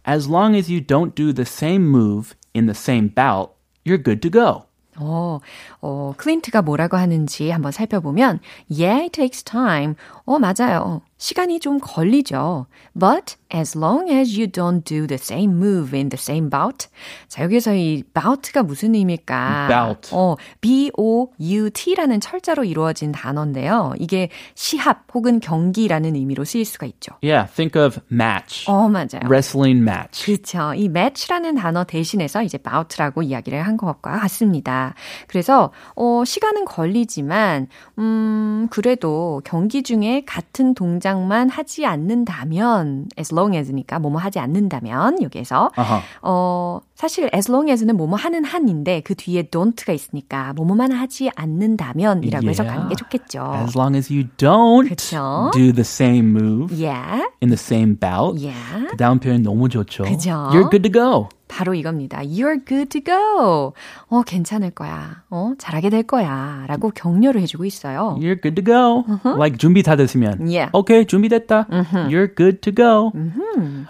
As 0.05 0.29
long 0.29 0.57
as 0.57 0.71
you 0.71 0.81
don't 0.81 1.15
do 1.15 1.33
the 1.33 1.45
same 1.45 1.87
move 1.87 2.35
in 2.55 2.67
the 2.67 2.75
same 2.75 3.09
bout, 3.09 3.55
you're 3.85 3.99
good 3.99 4.23
to 4.23 4.31
go. 4.31 4.67
어, 4.99 5.41
어, 5.81 6.13
클린트가 6.17 6.63
뭐라고 6.63 6.97
하는지 6.99 7.51
한번 7.51 7.73
살펴보면, 7.73 8.41
yeah, 8.69 9.05
it 9.05 9.13
takes 9.13 9.43
time. 9.43 9.95
어, 10.27 10.39
맞아요. 10.39 11.01
시간이 11.17 11.61
좀 11.61 11.79
걸리죠. 11.81 12.67
But 12.95 13.37
as 13.54 13.78
long 13.78 14.10
as 14.10 14.38
you 14.38 14.48
don't 14.48 14.84
do 14.84 15.08
the 15.08 15.18
same 15.18 15.56
move 15.58 15.96
in 15.96 16.10
the 16.10 16.20
same 16.20 16.50
bout. 16.50 16.88
자, 17.28 17.44
여기서 17.44 17.76
이 17.76 18.04
bout가 18.14 18.64
무슨 18.64 18.96
의미일까? 18.96 19.68
Bout. 19.70 20.10
어, 20.14 20.36
B-O-U-T라는 20.62 22.20
철자로 22.20 22.64
이루어진 22.64 23.12
단어인데요. 23.12 23.94
이게 24.00 24.30
시합 24.56 25.06
혹은 25.14 25.40
경기라는 25.40 26.16
의미로 26.16 26.44
쓰일 26.44 26.66
수가 26.66 26.86
있죠. 26.88 27.14
Yeah, 27.24 27.52
think 27.54 27.82
of 27.82 28.00
match. 28.12 28.70
어, 28.70 28.88
맞아요. 28.90 29.24
Wrestling 29.26 29.82
match. 29.82 30.26
그렇죠. 30.26 30.74
이 30.74 30.86
match라는 30.86 31.56
단어 31.56 31.84
대신해서 31.84 32.44
이제 32.44 32.58
bout라고 32.58 33.24
이야기를 33.24 33.62
한 33.66 33.78
것과 33.78 34.20
같습니다. 34.20 34.94
그래서 35.28 35.72
어 35.96 36.24
시간은 36.26 36.66
걸리지만 36.66 37.68
음 38.00 38.68
그래도 38.70 39.42
경기 39.46 39.84
중에 39.84 40.24
같은 40.26 40.74
동작만 40.74 41.50
하지 41.50 41.86
않는다면 41.86 43.08
as 43.18 43.34
long 43.38 43.56
as니까 43.58 44.00
뭐뭐 44.00 44.18
하지 44.20 44.40
않는다면 44.40 45.22
여기에서 45.22 45.70
Uh-huh. 45.78 46.02
어 46.22 46.80
사실 46.96 47.30
as 47.34 47.50
long 47.52 47.70
as는 47.72 47.96
뭐뭐 47.96 48.16
하는 48.16 48.44
한인데 48.44 49.02
그 49.02 49.14
뒤에 49.16 49.44
don't가 49.44 49.94
있으니까 49.94 50.54
뭐뭐만 50.54 50.92
하지 50.92 51.30
않는다면이라고 51.36 52.46
Yeah. 52.46 52.50
해석하는 52.50 52.90
게 52.90 52.96
좋겠죠. 52.96 53.54
As 53.56 53.78
long 53.78 53.96
as 53.96 54.12
you 54.12 54.28
don't 54.38 54.90
그쵸. 54.90 55.52
do 55.54 55.72
the 55.72 55.82
same 55.86 56.32
move 56.36 56.74
Yeah. 56.74 57.24
in 57.42 57.50
the 57.50 57.58
same 57.60 57.96
bout. 58.00 58.40
Yeah. 58.42 58.88
그 58.90 58.98
다음 58.98 59.20
표현 59.20 59.44
너무 59.44 59.70
좋죠. 59.70 60.04
그죠? 60.04 60.50
You're 60.52 60.70
good 60.70 60.84
to 60.84 60.92
go. 60.92 61.30
바로 61.48 61.74
이겁니다. 61.74 62.20
You're 62.20 62.66
good 62.68 62.90
to 62.90 63.02
go. 63.02 63.74
어, 64.10 64.22
괜찮을 64.26 64.72
거야. 64.72 65.24
어, 65.30 65.54
잘하게 65.58 65.90
될 65.90 66.04
거야. 66.04 66.66
라고 66.68 66.92
격려를 66.92 67.42
해주고 67.42 67.66
있어요. 67.66 68.18
You're 68.20 68.42
good 68.42 68.56
to 68.56 68.64
go. 68.64 69.06
Like 69.24 69.58
준비 69.58 69.84
다 69.84 69.96
됐으면. 69.96 70.40
Yeah. 70.42 70.70
Okay, 70.74 71.06
준비됐다. 71.06 71.68
You're 72.10 72.28
good 72.36 72.62
to 72.62 72.72
go. 72.74 73.12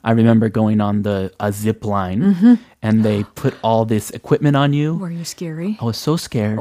I 0.04 0.12
remember 0.14 0.50
going 0.50 0.82
on 0.82 1.04
the 1.04 1.32
a 1.40 1.52
zip 1.52 1.86
line 1.86 2.58
and 2.82 3.04
they 3.04 3.24
put 3.36 3.54
all 3.64 3.86
this 3.86 4.12
equipment 4.12 4.56
on 4.56 4.74
you. 4.74 4.96
Were 4.96 5.12
you 5.12 5.26
scary? 5.26 5.78
I 5.82 5.86
was 5.86 5.98
so 5.98 6.16
scared. 6.16 6.60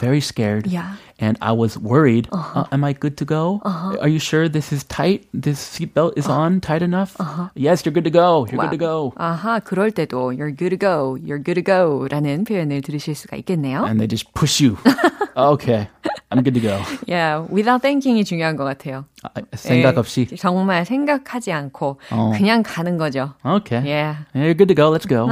Very 0.00 0.20
scared. 0.20 0.66
Yeah. 0.66 0.94
And 1.19 1.37
I 1.41 1.51
was 1.51 1.77
worried. 1.77 2.27
Uh, 2.31 2.65
am 2.71 2.83
I 2.83 2.93
good 2.93 3.17
to 3.17 3.25
go? 3.25 3.61
Are 3.63 4.07
you 4.07 4.19
sure 4.19 4.49
this 4.49 4.71
is 4.73 4.83
tight? 4.85 5.25
This 5.33 5.59
seatbelt 5.59 6.17
is 6.17 6.27
on 6.27 6.59
tight 6.61 6.81
enough? 6.81 7.15
Yes, 7.55 7.85
you're 7.85 7.93
good 7.93 8.03
to 8.03 8.11
go. 8.11 8.45
You're 8.49 8.59
good 8.59 8.71
to 8.71 8.77
go. 8.77 9.13
아하, 9.17 9.59
그럴 9.59 9.91
때도 9.91 10.35
you're 10.35 10.51
good 10.51 10.71
to 10.71 10.77
go, 10.77 11.17
you're 11.17 11.41
good 11.41 11.55
to 11.55 11.63
go 11.63 12.07
라는 12.09 12.43
표현을 12.43 12.81
들으실 12.81 13.15
수가 13.15 13.37
있겠네요. 13.37 13.85
And 13.85 13.99
they 13.99 14.07
just 14.07 14.33
push 14.33 14.61
you. 14.61 14.77
okay, 15.37 15.87
I'm 16.31 16.43
good 16.43 16.53
to 16.55 16.61
go. 16.61 16.81
Yeah, 17.07 17.45
without 17.49 17.81
thinking이 17.81 18.25
중요한 18.25 18.55
것 18.55 18.63
같아요. 18.65 19.05
아, 19.23 19.29
생각 19.53 19.97
없이. 19.97 20.27
예, 20.31 20.35
정말 20.35 20.85
생각하지 20.85 21.51
않고 21.51 21.99
어. 22.11 22.31
그냥 22.35 22.63
가는 22.63 22.97
거죠. 22.97 23.33
Okay. 23.45 23.81
Yeah. 23.83 24.25
You're 24.35 24.53
good 24.57 24.67
to 24.69 24.75
go. 24.75 24.89
Let's 24.89 25.05
go. 25.07 25.27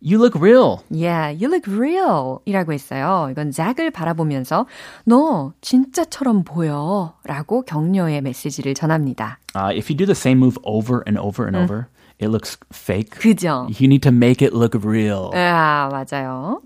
You 0.00 0.18
look 0.18 0.36
real. 0.38 0.82
Yeah, 0.90 1.30
you 1.30 1.48
look 1.48 1.66
real 1.66 2.40
이라고 2.44 2.72
했어요. 2.72 3.28
이건 3.30 3.50
잭을 3.50 3.90
바라보면서 3.90 4.66
너 5.04 5.52
진짜처럼 5.62 6.44
보여 6.44 7.14
라고 7.24 7.62
격려의 7.62 8.20
메시지를 8.20 8.74
전합니다. 8.74 9.38
Uh, 9.54 9.72
if 9.74 9.90
you 9.90 9.96
do 9.96 10.04
the 10.04 10.14
same 10.14 10.38
move 10.38 10.58
over 10.64 11.02
and 11.06 11.18
over 11.18 11.46
and 11.46 11.56
over, 11.56 11.88
it 12.20 12.28
looks 12.28 12.58
fake. 12.72 13.18
그죠? 13.18 13.66
You 13.80 13.88
need 13.88 14.02
to 14.02 14.12
make 14.12 14.42
it 14.42 14.54
look 14.54 14.74
real. 14.84 15.30
아, 15.32 15.88
맞아요. 15.90 16.60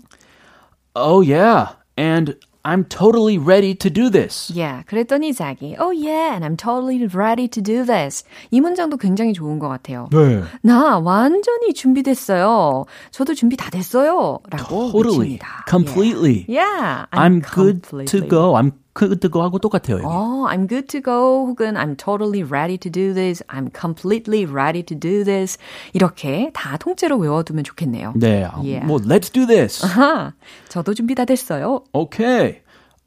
Oh, 0.93 1.21
yeah. 1.21 1.75
And 1.97 2.35
I'm 2.66 2.82
totally 2.90 3.38
ready 3.38 3.76
to 3.78 3.88
do 3.88 4.10
this. 4.10 4.50
Yeah, 4.52 4.82
그랬더니 4.90 5.30
잭이 5.32 5.76
Oh 5.78 5.92
yeah, 5.94 6.34
and 6.34 6.44
I'm 6.44 6.56
totally 6.56 7.06
ready 7.06 7.46
to 7.46 7.62
do 7.62 7.84
this. 7.86 8.24
이 8.50 8.60
문장도 8.60 8.96
굉장히 8.98 9.32
좋은 9.32 9.60
것 9.60 9.68
같아요. 9.68 10.08
네. 10.10 10.42
나 10.62 10.98
완전히 10.98 11.72
준비됐어요. 11.72 12.84
저도 13.12 13.34
준비 13.34 13.56
다 13.56 13.70
됐어요. 13.70 14.40
라고 14.50 14.90
Totally. 14.90 15.38
외칩니다. 15.38 15.64
Completely. 15.70 16.44
Yeah, 16.48 17.06
I'm 17.12 17.40
good 17.40 17.82
to 17.84 18.02
completely. 18.02 18.28
go. 18.28 18.56
I'm 18.56 18.72
good 18.96 19.20
to 19.20 19.30
go 19.30 19.42
하고 19.42 19.58
똑같아요. 19.58 19.98
여기. 19.98 20.06
어, 20.06 20.46
I'm 20.48 20.68
good 20.68 20.88
to 20.88 21.00
go 21.02 21.46
혹은 21.46 21.74
I'm 21.74 21.96
totally 21.96 22.42
ready 22.42 22.78
to 22.78 22.90
do 22.90 23.12
this. 23.12 23.42
I'm 23.48 23.70
completely 23.70 24.44
ready 24.46 24.82
to 24.82 24.98
do 24.98 25.24
this. 25.24 25.58
이렇게 25.92 26.50
다 26.54 26.76
통째로 26.78 27.18
외워두면 27.18 27.64
좋겠네요. 27.64 28.14
네. 28.16 28.42
Yeah. 28.44 28.86
뭐 28.86 28.98
let's 28.98 29.32
do 29.32 29.46
this. 29.46 29.84
아하, 29.84 30.32
저도 30.68 30.94
준비 30.94 31.14
다 31.14 31.24
됐어요. 31.24 31.84
Okay. 31.92 32.62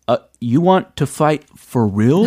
Uh, 0.07 0.17
you 0.39 0.61
want 0.61 0.95
to 0.95 1.05
fight 1.05 1.45
for 1.55 1.87
real? 1.87 2.25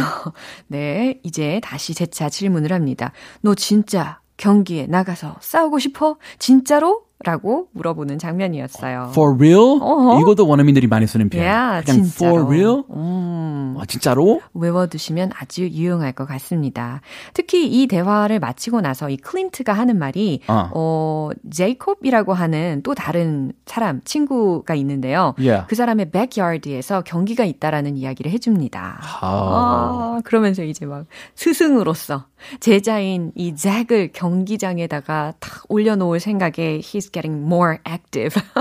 네, 0.69 1.19
이제 1.25 1.61
다시 1.65 1.95
재차 1.95 2.29
질문을 2.29 2.73
합니다. 2.73 3.13
너 3.41 3.55
진짜 3.55 4.21
경기에 4.37 4.87
나가서 4.87 5.37
싸우고 5.41 5.79
싶어? 5.79 6.17
진짜로? 6.39 7.05
라고 7.25 7.69
물어보는 7.73 8.19
장면이었어요. 8.19 9.09
For 9.11 9.35
real? 9.35 9.79
어허. 9.81 10.21
이것도 10.21 10.47
원어민들이 10.47 10.87
많이 10.87 11.07
쓰는 11.07 11.29
표현. 11.29 11.47
Yeah, 11.47 11.85
그냥 11.85 12.05
진짜로. 12.05 12.31
for 12.31 12.47
real? 12.47 12.83
음, 12.91 13.77
아, 13.79 13.87
진짜로? 13.87 14.41
외워두시면 14.55 15.31
아주 15.39 15.69
유용할 15.69 16.13
것 16.13 16.27
같습니다. 16.27 17.01
특히 17.35 17.67
이 17.69 17.87
대화를 17.87 18.41
마치고 18.41 18.81
나서 18.81 19.09
이 19.09 19.17
클린트가 19.17 19.73
하는 19.73 19.99
말이 19.99 20.41
어. 20.49 20.71
어, 20.75 21.31
제이콥이라고 21.51 22.33
하는 22.35 22.81
또 22.83 22.95
다른 22.95 23.53
사람 23.67 24.01
친구가 24.05 24.75
있는데요. 24.75 25.35
Yeah. 25.39 25.67
그 25.69 25.75
사람의 25.77 26.11
백야드에서 26.11 27.03
경기가 27.03 27.45
있다라는 27.45 27.97
이야기를 27.97 28.33
해줍니다. 28.33 29.01
아. 29.21 29.23
아, 29.23 30.21
그러면서 30.25 30.63
이제 30.65 30.87
막 30.87 31.07
스승으로서 31.35 32.25
제자인 32.61 33.31
이 33.35 33.55
잭을 33.55 34.11
경기장에다가 34.13 35.35
탁 35.39 35.63
올려놓을 35.69 36.19
생각에 36.21 36.81
he's 36.81 37.12
getting 37.12 37.44
more 37.44 37.80
active. 37.86 38.36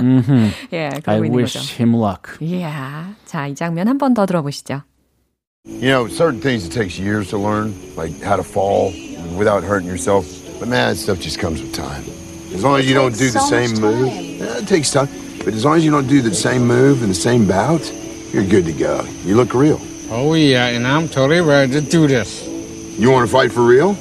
예, 0.72 0.90
I 0.94 1.00
그러고 1.00 1.25
있는 1.25 1.34
wish 1.34 1.56
거죠. 1.56 1.76
him 1.82 1.94
luck. 1.94 2.36
Yeah. 2.40 3.14
자, 3.26 3.46
이 3.48 3.54
장면 3.54 3.86
한 3.88 3.98
번 3.98 4.14
더 4.14 4.26
들어보시죠. 4.26 4.82
You 5.64 5.88
know, 5.90 6.06
certain 6.06 6.40
things 6.40 6.64
it 6.64 6.70
takes 6.72 6.98
years 6.98 7.30
to 7.30 7.38
learn, 7.38 7.75
like 7.96 8.12
how 8.22 8.36
to 8.36 8.44
fall 8.44 8.92
without 9.36 9.64
hurting 9.64 9.88
yourself. 9.88 10.25
But 10.60 10.68
man, 10.68 10.90
that 10.94 10.96
stuff 10.96 11.18
just 11.20 11.38
comes 11.40 11.60
with 11.60 11.75
time. 11.75 12.04
As 12.54 12.62
long 12.62 12.78
as 12.78 12.86
you 12.88 12.94
don't 12.94 13.12
do 13.12 13.28
takes 13.30 13.34
the 13.34 13.40
so 13.40 13.50
same 13.50 13.70
much 13.72 13.80
move, 13.80 14.08
time. 14.08 14.25
yeah, 14.38 14.58
it 14.62 14.68
takes 14.68 14.90
time. 14.92 15.08
But 15.45 15.54
as 15.54 15.64
long 15.64 15.76
as 15.76 15.84
you 15.84 15.90
don't 15.90 16.06
do 16.06 16.23
the 16.23 16.32
same 16.34 16.66
move 16.66 17.02
in 17.02 17.08
the 17.08 17.14
same 17.19 17.47
bout, 17.47 17.82
you're 18.32 18.47
good 18.47 18.64
to 18.66 18.73
go. 18.73 19.04
You 19.25 19.34
look 19.36 19.54
real. 19.54 19.80
Oh, 20.10 20.34
yeah, 20.34 20.69
and 20.69 20.86
I'm 20.86 21.08
totally 21.08 21.40
ready 21.40 21.73
to 21.73 21.80
do 21.80 22.06
this. 22.06 22.47
You 22.97 23.10
want 23.10 23.26
to 23.28 23.32
fight 23.32 23.50
for 23.52 23.62
real? 23.66 23.97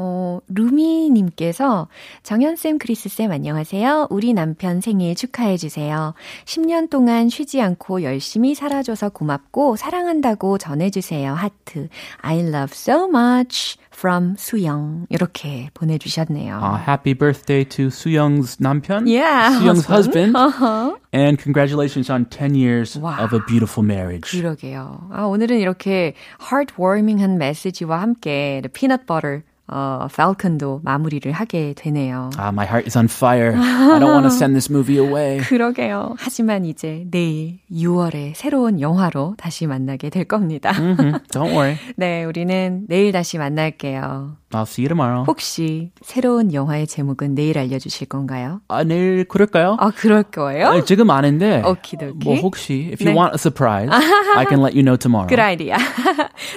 어, 0.00 0.38
루미님께서 0.46 1.88
정현쌤, 2.22 2.78
크리스쌤 2.78 3.32
안녕하세요. 3.32 4.06
우리 4.10 4.32
남편 4.32 4.80
생일 4.80 5.16
축하해주세요. 5.16 6.14
10년 6.44 6.88
동안 6.88 7.28
쉬지 7.28 7.60
않고 7.60 8.04
열심히 8.04 8.54
살아줘서 8.54 9.08
고맙고 9.08 9.74
사랑한다고 9.74 10.56
전해주세요. 10.58 11.34
하트. 11.34 11.88
I 12.22 12.38
love 12.38 12.70
so 12.72 13.08
much 13.08 13.76
from 13.92 14.36
수영. 14.38 15.06
이렇게 15.08 15.68
보내주셨네요. 15.74 16.60
Uh, 16.62 16.78
happy 16.78 17.14
birthday 17.14 17.64
to 17.64 17.88
Suyong's 17.88 18.58
남편. 18.62 19.04
Yeah, 19.08 19.58
Suyong's 19.58 19.84
husband. 19.90 20.36
Uh-huh. 20.36 20.94
And 21.12 21.42
congratulations 21.42 22.08
on 22.08 22.26
10 22.26 22.54
years 22.54 22.96
Wow. 22.96 23.18
of 23.24 23.34
a 23.34 23.40
beautiful 23.48 23.82
marriage. 23.84 24.30
그러게요. 24.30 25.08
아, 25.10 25.22
오늘은 25.24 25.58
이렇게 25.58 26.14
heartwarming한 26.40 27.36
메시지와 27.38 28.00
함께 28.00 28.62
peanut 28.72 29.04
butter 29.08 29.42
어, 29.70 30.06
falcon도 30.10 30.80
마무리를 30.82 31.30
하게 31.32 31.74
되네요. 31.76 32.30
Ah, 32.38 32.48
my 32.52 32.66
heart 32.66 32.86
is 32.86 32.96
on 32.96 33.04
fire. 33.06 33.54
I 33.54 33.98
don't 34.00 34.10
want 34.12 34.24
to 34.26 34.30
send 34.34 34.54
this 34.54 34.70
movie 34.72 34.98
away. 34.98 35.38
그러게요. 35.40 36.14
하지만 36.18 36.64
이제 36.64 37.04
내일 37.10 37.58
6월에 37.70 38.32
새로운 38.34 38.80
영화로 38.80 39.34
다시 39.36 39.66
만나게 39.66 40.08
될 40.10 40.24
겁니다. 40.24 40.72
Mhm, 40.72 41.18
Don't 41.30 41.52
worry. 41.52 41.76
네, 41.96 42.24
우리는 42.24 42.86
내일 42.88 43.12
다시 43.12 43.36
만날게요. 43.38 44.36
I'll 44.52 44.62
see 44.62 44.82
you 44.84 44.88
tomorrow. 44.88 45.24
혹시 45.26 45.90
새로운 46.00 46.54
영화의 46.54 46.86
제목은 46.86 47.34
내일 47.34 47.58
알려주실 47.58 48.08
건가요? 48.08 48.60
아, 48.68 48.82
내일 48.82 49.24
그럴까요? 49.24 49.76
아, 49.78 49.90
그럴 49.90 50.22
거예요? 50.22 50.68
아니, 50.68 50.84
지금 50.86 51.10
아는데 51.10 51.62
okey-dokey. 51.64 52.24
뭐 52.24 52.36
혹시 52.36 52.88
if 52.92 53.04
you 53.04 53.12
네. 53.12 53.14
want 53.14 53.34
a 53.34 53.38
surprise, 53.38 53.90
I 54.36 54.46
can 54.48 54.60
let 54.64 54.72
you 54.74 54.82
know 54.82 54.96
tomorrow. 54.96 55.28
good 55.28 55.40
idea. 55.40 55.76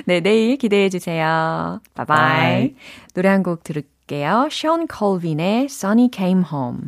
네, 0.06 0.22
내일 0.22 0.58
기대해 0.58 0.88
주세요. 0.90 1.82
바이바이. 1.96 2.08
Bye. 2.08 2.76
노래 3.14 3.28
한 3.30 3.44
곡 3.44 3.64
들을게요. 3.64 4.48
션 4.52 4.88
콜빈의 4.88 5.66
Sunny 5.66 6.10
Came 6.14 6.44
Home. 6.52 6.88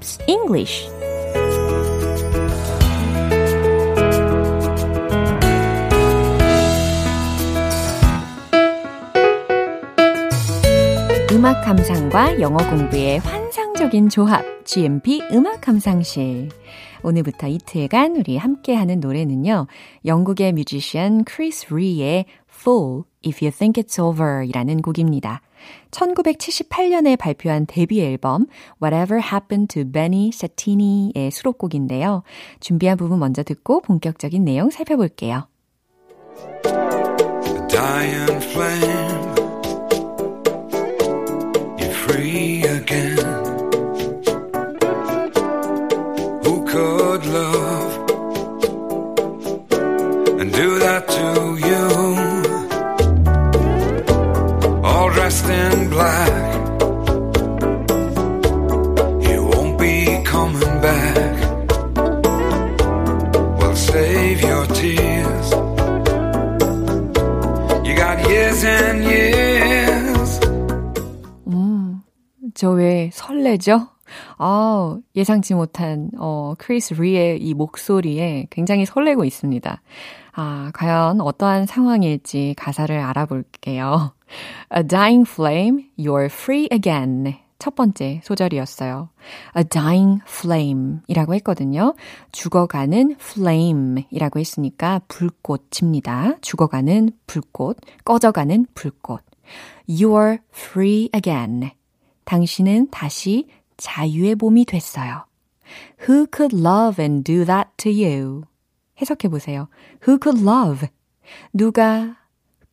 Pops 0.00 0.18
English 0.26 0.88
음악 11.32 11.62
감상과 11.64 12.40
영어 12.40 12.56
공부의 12.70 13.18
환상적인 13.18 14.08
조합 14.08 14.42
GMP 14.64 15.22
음악 15.32 15.60
감상실 15.60 16.48
오늘부터 17.02 17.46
이틀간 17.46 18.16
우리 18.16 18.36
함께하는 18.36 19.00
노래는요 19.00 19.66
영국의 20.06 20.52
뮤지션 20.52 21.24
크리스 21.24 21.72
리의 21.72 22.24
Fool 22.50 23.04
If 23.24 23.44
You 23.44 23.52
Think 23.52 23.82
It's 23.82 24.02
Over 24.02 24.44
이라는 24.46 24.82
곡입니다. 24.82 25.40
1978년에 25.90 27.18
발표한 27.18 27.66
데뷔 27.66 28.02
앨범 28.02 28.46
Whatever 28.82 29.22
Happened 29.22 29.68
to 29.74 29.84
Benny 29.84 30.30
Satini의 30.32 31.30
수록곡인데요. 31.30 32.22
준비한 32.60 32.96
부분 32.96 33.18
먼저 33.18 33.42
듣고 33.42 33.80
본격적인 33.80 34.44
내용 34.44 34.70
살펴볼게요. 34.70 35.46
Dying 37.68 38.42
flame, 38.50 39.34
you're 41.78 41.92
free 41.92 42.64
again. 42.64 43.18
Who 46.42 46.64
could 46.66 47.26
love 47.26 47.98
and 50.40 50.52
do 50.52 50.78
that 50.80 51.06
to 51.08 51.56
you? 51.68 52.09
Dressed 55.30 55.48
in 55.48 55.90
black. 55.90 56.70
You 59.28 59.44
won't 59.44 59.78
be 59.78 60.22
coming 60.24 60.80
back. 60.80 61.36
Well, 63.58 63.76
save 63.76 64.42
your 64.42 64.66
tears. 64.66 65.50
You 67.86 67.94
got 67.94 68.28
years 68.28 68.66
and 68.66 69.04
years. 69.04 70.40
음, 71.46 72.02
저왜 72.54 73.10
설레죠? 73.12 73.88
아, 74.38 74.98
예상치 75.14 75.54
못한 75.54 76.10
어 76.18 76.54
크리스 76.58 76.94
리의 76.94 77.40
이 77.40 77.54
목소리에 77.54 78.48
굉장히 78.50 78.84
설레고 78.84 79.24
있습니다. 79.24 79.80
아, 80.32 80.70
과연 80.74 81.20
어떠한 81.20 81.66
상황일지 81.66 82.54
가사를 82.56 82.98
알아볼게요. 82.98 84.12
A 84.74 84.82
dying 84.82 85.28
flame, 85.28 85.90
you're 85.98 86.26
free 86.26 86.68
again. 86.72 87.36
첫 87.58 87.74
번째 87.74 88.20
소절이었어요. 88.24 89.10
A 89.56 89.64
dying 89.64 90.22
flame 90.26 91.00
이라고 91.06 91.34
했거든요. 91.34 91.94
죽어가는 92.32 93.16
flame 93.20 94.06
이라고 94.10 94.40
했으니까 94.40 95.02
불꽃입니다. 95.08 96.38
죽어가는 96.40 97.10
불꽃, 97.26 97.78
꺼져가는 98.04 98.66
불꽃. 98.74 99.22
You're 99.88 100.38
free 100.52 101.10
again. 101.14 101.70
당신은 102.24 102.88
다시 102.90 103.48
자유의 103.76 104.36
봄이 104.36 104.64
됐어요. 104.64 105.26
Who 106.08 106.26
could 106.34 106.56
love 106.56 107.02
and 107.02 107.24
do 107.24 107.44
that 107.44 107.70
to 107.78 107.92
you? 107.92 108.44
해석해 109.00 109.28
보세요. 109.28 109.68
Who 110.06 110.18
could 110.20 110.42
love? 110.42 110.88
누가 111.52 112.16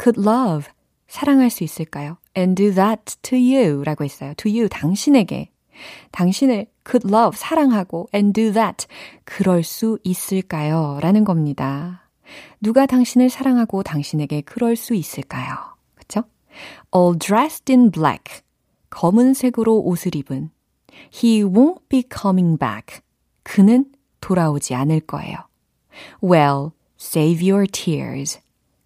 could 0.02 0.20
love? 0.20 0.70
사랑할 1.08 1.50
수 1.50 1.63
있을까요? 1.63 2.17
And 2.36 2.62
do 2.62 2.74
that 2.74 3.17
to 3.22 3.38
you 3.38 3.84
라고 3.84 4.04
했어요. 4.04 4.34
To 4.38 4.52
you, 4.52 4.67
당신에게. 4.70 5.50
당신을 6.12 6.67
could 6.86 7.08
love, 7.08 7.38
사랑하고 7.38 8.10
and 8.13 8.34
do 8.34 8.52
that, 8.52 8.88
그럴 9.26 9.63
수 9.63 10.00
있을까요? 10.04 11.00
라는 11.02 11.24
겁니다. 11.24 12.10
누가 12.60 12.86
당신을 12.86 13.30
사랑하고 13.30 13.84
당신에게 13.84 14.41
그럴 14.41 14.76
수 14.76 14.93
있을까요? 14.93 15.56
그쵸? 15.96 16.24
All 16.96 17.17
dressed 17.17 17.72
in 17.72 17.91
black, 17.91 18.41
검은색으로 18.89 19.80
옷을 19.80 20.15
입은 20.15 20.50
He 21.13 21.43
won't 21.43 21.88
be 21.89 22.04
coming 22.12 22.58
back. 22.58 23.02
그는 23.43 23.86
돌아오지 24.20 24.74
않을 24.74 25.02
거예요. 25.02 25.38
Well, 26.22 26.72
save 27.00 27.50
your 27.50 27.67
tears. 27.67 28.39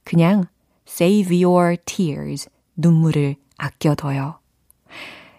그냥 0.04 0.46
save 0.92 1.44
your 1.46 1.78
tears. 1.86 2.50
눈물을 2.76 3.36
아껴둬요. 3.58 4.40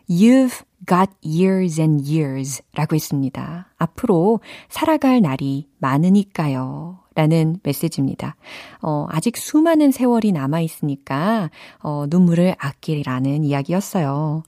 You've 0.08 0.64
got 0.88 1.10
years 1.24 1.80
and 1.80 2.04
years 2.10 2.62
라고 2.74 2.94
했습니다. 2.96 3.68
앞으로 3.78 4.40
살아갈 4.68 5.20
날이 5.20 5.68
많으니까요. 5.78 6.98
라는 7.14 7.58
메시지입니다. 7.62 8.36
어, 8.80 9.06
아직 9.10 9.36
수많은 9.36 9.90
세월이 9.92 10.32
남아있으니까, 10.32 11.50
어, 11.80 12.04
눈물을 12.08 12.54
아끼라는 12.58 13.44
이야기였어요. 13.44 14.42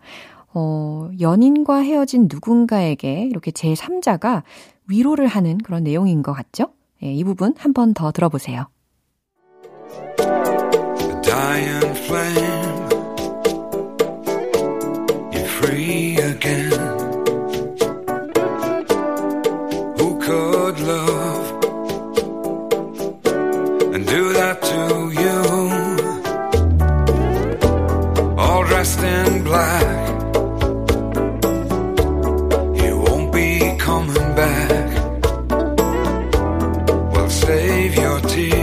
어, 0.55 1.11
연인과 1.21 1.79
헤어진 1.81 2.29
누군가에게 2.31 3.27
이렇게 3.27 3.51
제3자가 3.51 4.43
위로를 4.89 5.27
하는 5.27 5.59
그런 5.59 5.85
내용인 5.85 6.23
것 6.23 6.33
같죠? 6.33 6.69
예, 7.03 7.13
이 7.13 7.23
부분 7.25 7.55
한 7.59 7.73
번 7.75 7.93
더 7.93 8.11
들어보세요. 8.13 8.67
Dying 11.35 11.95
flame, 12.07 12.89
you're 15.33 15.51
free 15.59 16.17
again. 16.33 16.73
Who 19.99 20.09
could 20.27 20.77
love 20.93 21.47
and 23.95 24.03
do 24.07 24.23
that 24.39 24.57
to 24.71 24.81
you? 25.23 25.41
All 28.39 28.63
dressed 28.65 29.01
in 29.01 29.43
black. 29.43 29.93
You 32.81 32.95
won't 33.07 33.33
be 33.33 33.77
coming 33.79 34.31
back. 34.43 34.87
Well, 37.13 37.29
save 37.29 37.97
your 37.97 38.21
tears. 38.21 38.54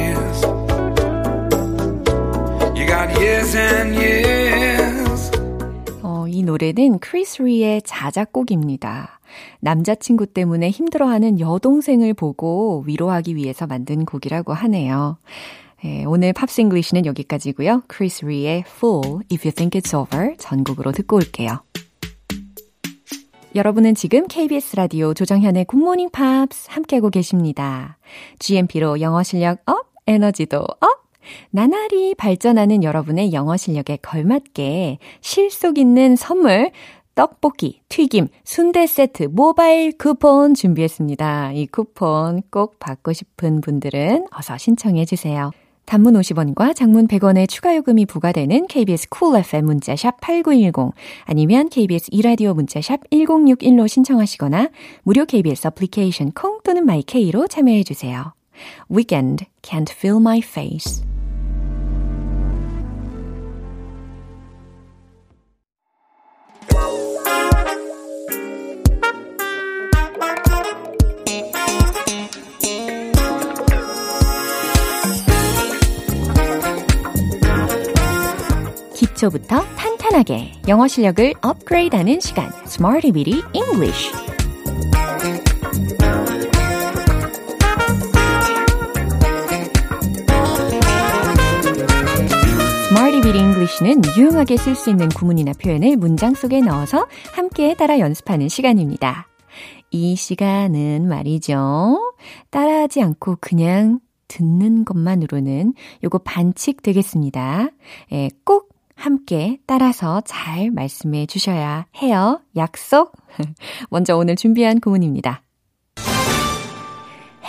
어, 6.04 6.26
이 6.28 6.44
노래는 6.44 7.00
크리스 7.00 7.42
리의 7.42 7.82
자작곡입니다. 7.84 9.20
남자친구 9.62 10.28
때문에 10.28 10.70
힘들어하는 10.70 11.40
여동생을 11.40 12.14
보고 12.14 12.84
위로하기 12.86 13.36
위해서 13.36 13.66
만든 13.66 14.06
곡이라고 14.06 14.54
하네요. 14.54 15.18
네, 15.84 16.06
오늘 16.06 16.34
Pops 16.34 16.62
English는 16.62 17.08
여기까지고요. 17.08 17.82
크리스 17.88 18.26
리의 18.26 18.64
Fool, 18.68 19.24
If 19.32 19.48
You 19.48 19.54
Think 19.56 19.82
It's 19.82 19.98
Over 19.98 20.36
전곡으로 20.38 20.92
듣고 20.92 21.16
올게요. 21.16 21.64
여러분은 23.56 23.96
지금 23.96 24.28
KBS 24.28 24.76
라디오 24.76 25.16
조정현의 25.16 25.66
굿모닝 25.66 26.12
팝스 26.12 26.68
함께하고 26.70 27.10
계십니다. 27.10 27.98
GMP로 28.38 29.02
영어 29.02 29.24
실력 29.24 29.60
up, 29.66 29.88
에너지도 30.06 30.60
up! 30.60 31.01
나날이 31.50 32.16
발전하는 32.16 32.84
여러분의 32.84 33.34
영어 33.34 33.58
실력에 33.58 33.98
걸맞게 33.98 35.00
실속 35.22 35.78
있는 35.78 36.16
선물, 36.16 36.72
떡볶이, 37.16 37.82
튀김, 37.90 38.30
순대 38.44 38.88
세트, 38.88 39.24
모바일 39.32 39.98
쿠폰 39.98 40.54
준비했습니다. 40.54 41.52
이 41.54 41.68
쿠폰 41.68 42.42
꼭 42.50 42.80
받고 42.80 43.14
싶은 43.14 43.62
분들은 43.62 44.28
어서 44.32 44.58
신청해 44.58 45.06
주세요. 45.06 45.52
단문 45.86 46.14
50원과 46.14 46.74
장문 46.74 47.08
100원의 47.08 47.50
추가 47.50 47.76
요금이 47.76 48.06
부과되는 48.06 48.68
KBS 48.68 49.10
쿨 49.10 49.20
cool 49.20 49.40
FM 49.42 49.66
문자샵 49.66 50.22
8910 50.22 50.94
아니면 51.26 51.68
KBS 51.68 52.08
이라디오 52.12 52.54
문자샵 52.54 53.10
1061로 53.10 53.88
신청하시거나 53.90 54.70
무료 55.04 55.26
KBS 55.26 55.68
애플리케이션 55.68 56.32
콩 56.32 56.62
또는 56.64 56.86
마이케이로 56.86 57.48
참여해 57.48 57.84
주세요. 57.84 58.34
Weeknd, 58.90 59.46
Can't 59.64 59.92
Feel 59.92 60.18
My 60.18 60.38
Face. 60.38 61.11
기초부터 79.22 79.62
탄탄하게 79.76 80.52
영어 80.68 80.88
실력을 80.88 81.34
업그레이드하는 81.42 82.20
시간 82.20 82.52
Smarty 82.66 83.12
Bitty 83.12 83.44
English 83.54 84.12
Smarty 92.90 93.22
Bitty 93.22 93.46
English는 93.46 94.02
유용하게 94.18 94.58
쓸 94.58 94.74
수 94.76 94.90
있는 94.90 95.10
구문이나 95.10 95.52
표현을 95.54 95.98
문장 95.98 96.34
속에 96.34 96.62
넣어서 96.62 97.08
함께 97.34 97.76
따라 97.76 98.00
연습하는 98.00 98.50
시간입니다. 98.50 99.28
이 99.92 100.16
시간은 100.16 101.08
말이죠. 101.08 102.16
따라하지 102.50 103.02
않고 103.04 103.38
그냥 103.40 104.00
듣는 104.30 104.86
것만으로는 104.86 105.74
요거 106.04 106.20
반칙 106.20 106.82
되겠습니다. 106.82 107.70
예, 108.14 108.30
꼭 108.46 108.71
함께 109.02 109.60
따라서 109.66 110.22
잘 110.22 110.72
말씀해 110.72 111.26
주셔야 111.26 111.88
해요. 112.02 112.40
약속! 112.56 113.14
먼저 113.90 114.16
오늘 114.16 114.36
준비한 114.36 114.80
구문입니다. 114.80 115.42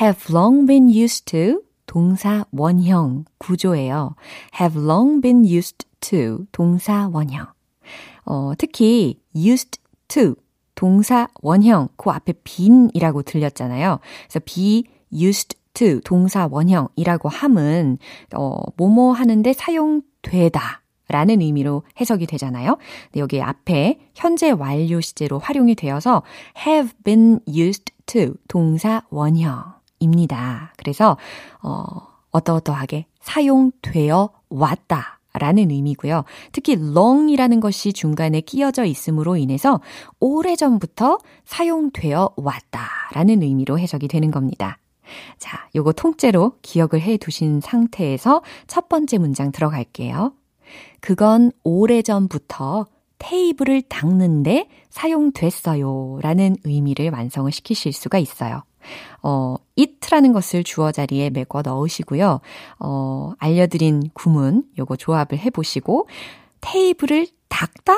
have 0.00 0.34
long 0.34 0.66
been 0.66 0.88
used 0.88 1.26
to 1.26 1.60
동사 1.86 2.44
원형 2.52 3.26
구조예요. 3.38 4.16
have 4.58 4.82
long 4.82 5.20
been 5.20 5.44
used 5.44 5.86
to 6.00 6.46
동사 6.52 7.08
원형. 7.12 7.46
어, 8.24 8.52
특히 8.56 9.20
used 9.36 9.78
to 10.08 10.34
동사 10.74 11.28
원형 11.42 11.88
그 11.96 12.10
앞에 12.10 12.32
been이라고 12.44 13.22
들렸잖아요. 13.22 14.00
그래서 14.28 14.40
be 14.44 14.84
used 15.12 15.56
to 15.74 16.00
동사 16.00 16.48
원형이라고 16.50 17.28
함은 17.28 17.98
어 18.34 18.58
뭐뭐 18.76 19.12
하는데 19.12 19.52
사용되다 19.52 20.81
라는 21.12 21.40
의미로 21.40 21.82
해석이 22.00 22.26
되잖아요. 22.26 22.78
근데 23.04 23.20
여기 23.20 23.40
앞에 23.40 24.00
현재 24.14 24.50
완료 24.50 25.00
시제로 25.00 25.38
활용이 25.38 25.76
되어서 25.76 26.22
have 26.66 26.90
been 27.04 27.38
used 27.48 27.92
to 28.06 28.34
동사 28.48 29.02
원형입니다. 29.10 30.72
그래서 30.76 31.16
어 31.62 31.84
어떠어떠하게 32.32 33.06
사용되어 33.20 34.30
왔다. 34.48 35.20
라는 35.34 35.70
의미고요. 35.70 36.24
특히 36.52 36.74
long이라는 36.74 37.60
것이 37.60 37.94
중간에 37.94 38.42
끼어져 38.42 38.84
있음으로 38.84 39.38
인해서 39.38 39.80
오래전부터 40.20 41.18
사용되어 41.46 42.34
왔다라는 42.36 43.42
의미로 43.42 43.78
해석이 43.78 44.08
되는 44.08 44.30
겁니다. 44.30 44.76
자, 45.38 45.68
요거 45.74 45.92
통째로 45.92 46.56
기억을 46.62 47.00
해 47.00 47.16
두신 47.16 47.60
상태에서 47.60 48.42
첫 48.66 48.88
번째 48.88 49.18
문장 49.18 49.52
들어갈게요. 49.52 50.32
그건 51.02 51.50
오래전부터 51.64 52.86
테이블을 53.18 53.82
닦는데 53.82 54.68
사용됐어요. 54.88 56.20
라는 56.22 56.56
의미를 56.64 57.10
완성을 57.10 57.50
시키실 57.50 57.92
수가 57.92 58.18
있어요. 58.18 58.62
어, 59.22 59.56
it라는 59.78 60.32
것을 60.32 60.64
주어 60.64 60.92
자리에 60.92 61.30
메꿔 61.30 61.62
넣으시고요. 61.62 62.40
어, 62.78 63.32
알려드린 63.38 64.10
구문 64.14 64.64
요거 64.78 64.96
조합을 64.96 65.38
해보시고 65.38 66.08
테이블을 66.60 67.26
닦다 67.48 67.94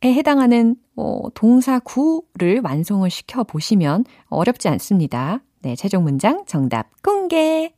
에 0.00 0.12
해당하는 0.12 0.76
어, 0.96 1.22
동사 1.34 1.80
구를 1.80 2.60
완성을 2.62 3.08
시켜 3.10 3.42
보시면 3.42 4.04
어렵지 4.28 4.68
않습니다. 4.68 5.40
네, 5.60 5.74
최종 5.76 6.04
문장 6.04 6.44
정답 6.46 7.02
공개. 7.02 7.74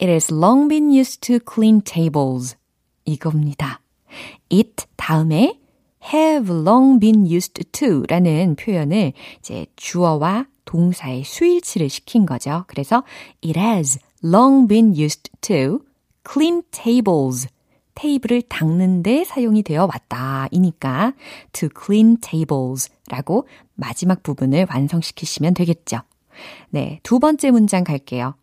It 0.00 0.10
has 0.10 0.32
long 0.32 0.68
been 0.68 0.92
used 0.92 1.20
to 1.20 1.38
clean 1.38 1.80
tables. 1.80 2.56
이겁니다. 3.06 3.80
it 4.52 4.86
다음에 4.96 5.58
have 6.12 6.54
long 6.54 7.00
been 7.00 7.26
used 7.26 7.64
to 7.72 8.02
라는 8.08 8.54
표현을 8.56 9.12
이제 9.38 9.66
주어와 9.76 10.46
동사의 10.64 11.24
수일치를 11.24 11.88
시킨 11.88 12.26
거죠. 12.26 12.64
그래서 12.66 13.02
it 13.44 13.58
has 13.58 13.98
long 14.22 14.68
been 14.68 14.94
used 14.96 15.30
to 15.40 15.80
clean 16.30 16.62
tables. 16.70 17.48
테이블을 17.94 18.42
닦는데 18.42 19.24
사용이 19.24 19.62
되어 19.62 19.86
왔다. 19.86 20.48
이니까 20.50 21.14
to 21.52 21.68
clean 21.74 22.18
tables 22.20 22.90
라고 23.08 23.48
마지막 23.74 24.22
부분을 24.22 24.66
완성시키시면 24.68 25.54
되겠죠. 25.54 26.00
네, 26.68 27.00
두 27.02 27.18
번째 27.18 27.50
문장 27.50 27.84
갈게요. 27.84 28.34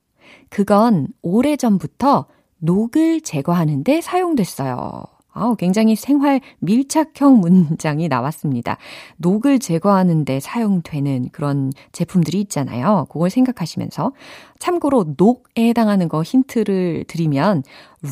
그건 0.49 1.07
오래전부터 1.21 2.25
녹을 2.63 3.21
제거하는데 3.21 4.01
사용됐어요. 4.01 5.03
아우, 5.35 5.55
굉장히 5.55 5.95
생활 5.95 6.39
밀착형 6.59 7.39
문장이 7.39 8.07
나왔습니다. 8.07 8.77
녹을 9.17 9.59
제거하는데 9.59 10.39
사용되는 10.39 11.29
그런 11.31 11.71
제품들이 11.91 12.39
있잖아요. 12.41 13.07
그걸 13.09 13.29
생각하시면서. 13.29 14.13
참고로 14.59 15.15
녹에 15.17 15.69
해당하는 15.69 16.07
거 16.07 16.21
힌트를 16.21 17.05
드리면 17.07 17.63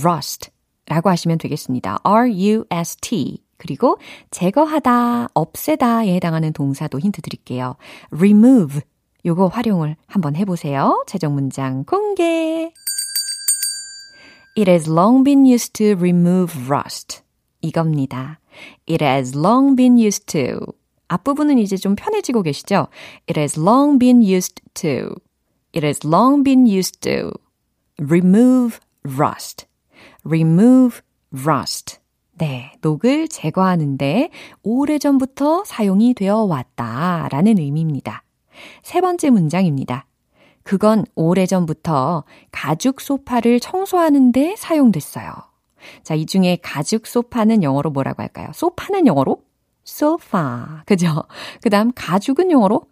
rust 0.04 0.50
라고 0.88 1.10
하시면 1.10 1.38
되겠습니다. 1.38 2.00
R-U-S-T. 2.04 3.44
그리고 3.58 4.00
제거하다, 4.32 5.28
없애다에 5.36 6.16
해당하는 6.16 6.52
동사도 6.52 7.00
힌트 7.00 7.22
드릴게요. 7.22 7.76
remove. 8.12 8.82
요거 9.24 9.48
활용을 9.48 9.96
한번 10.08 10.36
해보세요. 10.36 11.04
최종 11.06 11.36
문장 11.36 11.84
공개. 11.84 12.74
It 14.56 14.70
has 14.70 14.90
long 14.90 15.24
been 15.24 15.46
used 15.46 15.74
to 15.76 15.96
remove 15.98 16.70
rust. 16.70 17.22
이겁니다. 17.62 18.40
It 18.86 19.04
has 19.04 19.38
long 19.38 19.76
been 19.76 19.98
used 19.98 20.26
to. 20.28 20.60
앞부분은 21.08 21.58
이제 21.58 21.78
좀 21.78 21.96
편해지고 21.96 22.42
계시죠? 22.42 22.88
It 23.30 23.40
has 23.40 23.58
long 23.58 23.98
been 23.98 24.22
used 24.22 24.62
to. 24.74 25.16
It 25.74 25.86
has 25.86 26.06
long 26.06 26.44
been 26.44 26.68
used 26.68 27.00
to. 27.02 27.32
remove 27.98 28.80
rust. 29.06 29.68
remove 30.26 31.02
rust. 31.32 32.00
네, 32.38 32.74
녹을 32.82 33.28
제거하는데 33.30 34.32
오래전부터 34.64 35.64
사용이 35.66 36.14
되어 36.14 36.44
왔다 36.44 37.30
라는 37.32 37.58
의미입니다. 37.58 38.24
세 38.84 39.00
번째 39.00 39.30
문장입니다. 39.30 40.08
그건 40.64 41.06
오래전부터 41.16 42.24
가죽 42.52 43.02
소파를 43.02 43.60
청소하는데 43.60 44.56
사용됐어요. 44.58 45.32
자, 46.04 46.14
이 46.14 46.26
중에 46.26 46.58
가죽 46.62 47.08
소파는 47.08 47.64
영어로 47.64 47.90
뭐라고 47.90 48.22
할까요? 48.22 48.50
소파는 48.54 49.08
영어로 49.08 49.44
소파. 49.84 50.84
그죠? 50.86 51.24
그 51.62 51.70
다음 51.70 51.92
가죽은 51.94 52.52
영어로 52.52 52.84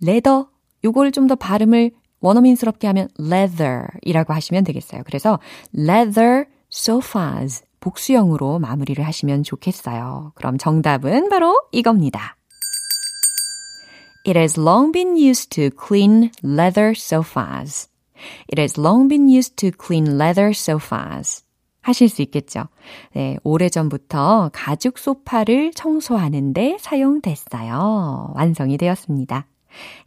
레더. 0.00 0.48
요걸 0.84 1.12
좀 1.12 1.26
더 1.26 1.34
발음을 1.34 1.90
원어민스럽게 2.20 2.86
하면 2.86 3.08
leather 3.18 3.86
이라고 4.02 4.32
하시면 4.32 4.64
되겠어요. 4.64 5.02
그래서 5.04 5.38
leather 5.76 6.46
sofas 6.72 7.64
복수형으로 7.80 8.58
마무리를 8.58 9.04
하시면 9.04 9.42
좋겠어요. 9.42 10.32
그럼 10.34 10.58
정답은 10.58 11.28
바로 11.28 11.60
이겁니다. 11.72 12.36
It 14.24 14.36
has 14.36 14.58
long 14.58 14.92
been 14.92 15.16
used 15.16 15.50
to 15.56 15.70
clean 15.70 16.30
leather 16.42 16.94
sofas. 16.94 17.88
It 18.48 18.58
has 18.58 18.78
long 18.78 19.08
been 19.08 19.28
used 19.28 19.56
to 19.56 19.70
clean 19.72 20.18
leather 20.18 20.50
sofas. 20.50 21.44
하실 21.80 22.10
수 22.10 22.20
있겠죠. 22.22 22.68
네, 23.14 23.38
오래전부터 23.42 24.50
가죽 24.52 24.98
소파를 24.98 25.72
청소하는데 25.72 26.76
사용됐어요. 26.78 28.32
완성이 28.34 28.76
되었습니다. 28.76 29.46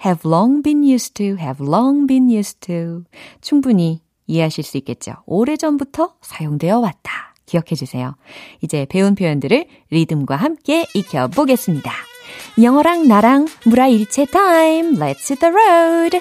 have 0.05 0.29
long 0.29 0.61
been 0.61 0.83
used 0.83 1.15
to, 1.15 1.35
have 1.37 1.65
long 1.65 2.05
been 2.05 2.29
used 2.29 2.59
to. 2.59 3.03
충분히 3.41 4.01
이해하실 4.27 4.63
수 4.63 4.77
있겠죠. 4.77 5.15
오래전부터 5.25 6.15
사용되어 6.21 6.79
왔다. 6.79 7.33
기억해 7.45 7.75
주세요. 7.75 8.15
이제 8.61 8.85
배운 8.87 9.15
표현들을 9.15 9.65
리듬과 9.89 10.35
함께 10.35 10.85
익혀보겠습니다. 10.93 11.91
영어랑 12.60 13.06
나랑 13.06 13.48
무라일체 13.64 14.26
타임. 14.26 14.96
Let's 14.96 15.28
hit 15.28 15.40
the 15.40 15.52
road. 15.52 16.20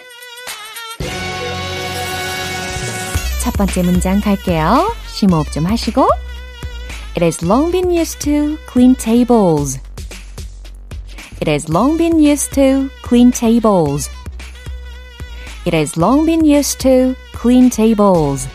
첫 3.42 3.54
번째 3.54 3.82
문장 3.84 4.22
갈게요. 4.22 4.94
심호흡 5.08 5.52
좀 5.52 5.66
하시고. 5.66 6.08
It 7.16 7.24
has 7.24 7.44
long 7.44 7.72
been 7.72 7.92
used 7.92 8.20
to 8.20 8.58
clean 8.72 8.94
tables. 8.96 9.80
It 11.40 11.50
has 11.50 11.72
long 11.72 11.98
been 11.98 12.20
used 12.20 12.54
to 12.54 12.90
clean 13.04 13.32
tables. 13.32 14.10
It 15.66 15.76
has 15.76 15.98
long 16.00 16.26
been 16.26 16.46
used 16.46 16.80
to 16.82 17.16
clean 17.34 17.70
tables. 17.70 18.48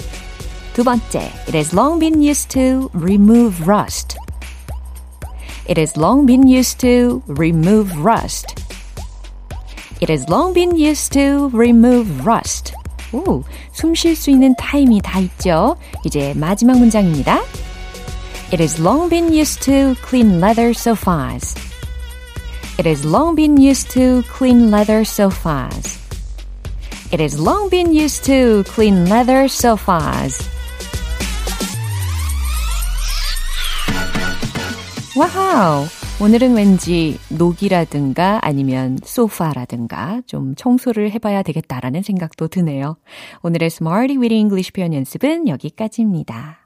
두 0.74 0.84
번째, 0.84 1.32
it 1.48 1.56
has 1.56 1.74
long 1.74 1.98
been 1.98 2.22
used 2.22 2.50
to 2.50 2.88
remove 2.94 3.66
rust. 3.66 4.16
It 5.66 5.78
has 5.78 5.96
long 5.96 6.26
been 6.26 6.46
used 6.46 6.80
to 6.80 7.22
remove 7.26 8.04
rust. 8.04 8.58
It 10.00 10.08
has 10.08 10.28
long 10.28 10.52
been 10.52 10.74
used 10.74 11.12
to 11.12 11.48
remove 11.52 12.26
rust. 12.26 12.74
오, 13.12 13.44
숨 13.72 13.94
쉴 13.94 14.16
수 14.16 14.30
있는 14.30 14.54
타임이 14.56 15.00
다 15.02 15.20
있죠. 15.20 15.76
이제 16.04 16.32
마지막 16.34 16.78
문장입니다. 16.78 17.40
It 18.52 18.60
has 18.60 18.80
long 18.80 19.08
been 19.08 19.32
used 19.32 19.62
to 19.62 19.94
clean 20.06 20.40
leather 20.40 20.72
sofas. 20.74 21.54
It 22.78 22.86
has 22.86 23.04
long 23.04 23.34
been 23.34 23.56
used 23.56 23.90
to 23.92 24.22
clean 24.36 24.70
leather 24.70 25.04
sofas. 25.04 25.98
It 27.12 27.20
has 27.20 27.38
long 27.38 27.68
been 27.68 27.92
used 27.92 28.24
to 28.24 28.64
clean 28.64 29.08
leather 29.08 29.46
sofas. 29.46 30.40
와우! 35.17 35.85
오늘은 36.21 36.55
왠지 36.55 37.17
녹이라든가 37.29 38.39
아니면 38.43 38.99
소파라든가 39.03 40.21
좀 40.27 40.53
청소를 40.53 41.09
해봐야 41.09 41.41
되겠다라는 41.41 42.03
생각도 42.03 42.47
드네요. 42.47 42.97
오늘의 43.41 43.65
Smarty 43.65 44.17
with 44.17 44.31
English 44.31 44.73
표현 44.73 44.93
연습은 44.93 45.47
여기까지입니다. 45.47 46.59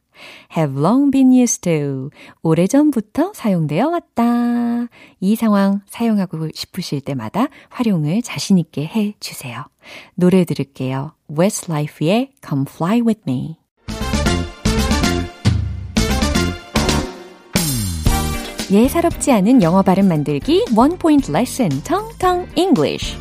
have 0.57 0.77
long 0.77 1.11
been 1.11 1.31
used 1.31 1.61
to. 1.61 2.09
오래전부터 2.41 3.31
사용되어 3.33 3.87
왔다. 3.87 4.89
이 5.21 5.37
상황 5.37 5.79
사용하고 5.87 6.49
싶으실 6.53 6.99
때마다 6.99 7.47
활용을 7.69 8.21
자신있게 8.21 8.85
해 8.85 9.15
주세요. 9.21 9.63
노래 10.13 10.43
들을게요. 10.43 11.13
Westlife의 11.29 12.33
Come 12.45 12.65
Fly 12.67 12.99
With 12.99 13.21
Me. 13.25 13.60
예사롭지 18.71 19.33
않은 19.33 19.61
영어 19.61 19.81
발음 19.81 20.07
만들기 20.07 20.63
원 20.77 20.97
포인트 20.97 21.29
레슨 21.29 21.67
텅텅 21.83 22.47
English. 22.55 23.17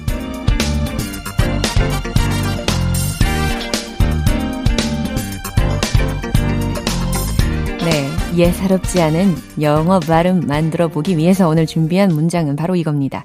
네, 7.85 8.41
예사롭지 8.41 9.03
않은 9.03 9.35
영어 9.61 9.99
발음 9.99 10.47
만들어 10.47 10.87
보기 10.87 11.17
위해서 11.17 11.49
오늘 11.49 11.67
준비한 11.67 12.11
문장은 12.11 12.55
바로 12.55 12.77
이겁니다. 12.77 13.25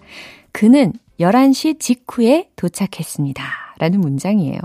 그는 0.52 0.94
11시 1.20 1.80
직후에 1.80 2.50
도착했습니다. 2.56 3.44
라는 3.78 4.02
문장이에요. 4.02 4.60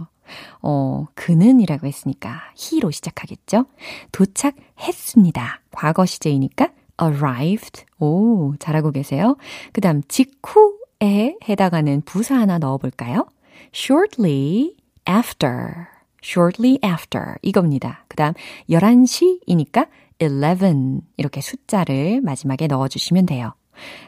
어, 0.62 1.06
그는이라고 1.14 1.86
했으니까 1.86 2.40
he로 2.58 2.90
시작하겠죠? 2.90 3.66
도착했습니다. 4.12 5.60
과거 5.72 6.06
시제이니까 6.06 6.70
arrived. 7.00 7.84
오, 7.98 8.54
잘하고 8.58 8.90
계세요. 8.90 9.36
그 9.72 9.80
다음 9.80 10.02
직후에 10.08 11.36
해당하는 11.48 12.02
부사 12.02 12.36
하나 12.36 12.58
넣어볼까요? 12.58 13.26
shortly 13.74 14.74
after. 15.08 15.86
shortly 16.22 16.78
after 16.84 17.34
이겁니다. 17.42 18.04
그 18.08 18.16
다음 18.16 18.34
11시이니까 18.68 19.88
11 20.20 21.00
이렇게 21.16 21.40
숫자를 21.40 22.20
마지막에 22.20 22.66
넣어주시면 22.66 23.26
돼요. 23.26 23.54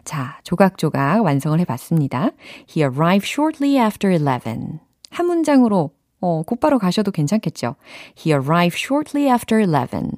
자, 0.04 0.38
조각조각 0.44 1.24
완성을 1.24 1.58
해봤습니다. 1.60 2.30
He 2.68 2.82
arrived 2.82 3.26
shortly 3.26 3.82
after 3.82 4.12
11. 4.12 4.78
한 5.10 5.26
문장으로 5.26 5.90
어, 6.20 6.42
곧바로 6.42 6.78
가셔도 6.78 7.10
괜찮겠죠. 7.10 7.74
He 8.18 8.32
arrived 8.32 8.78
shortly 8.78 9.28
after 9.28 9.60
11. 9.60 10.10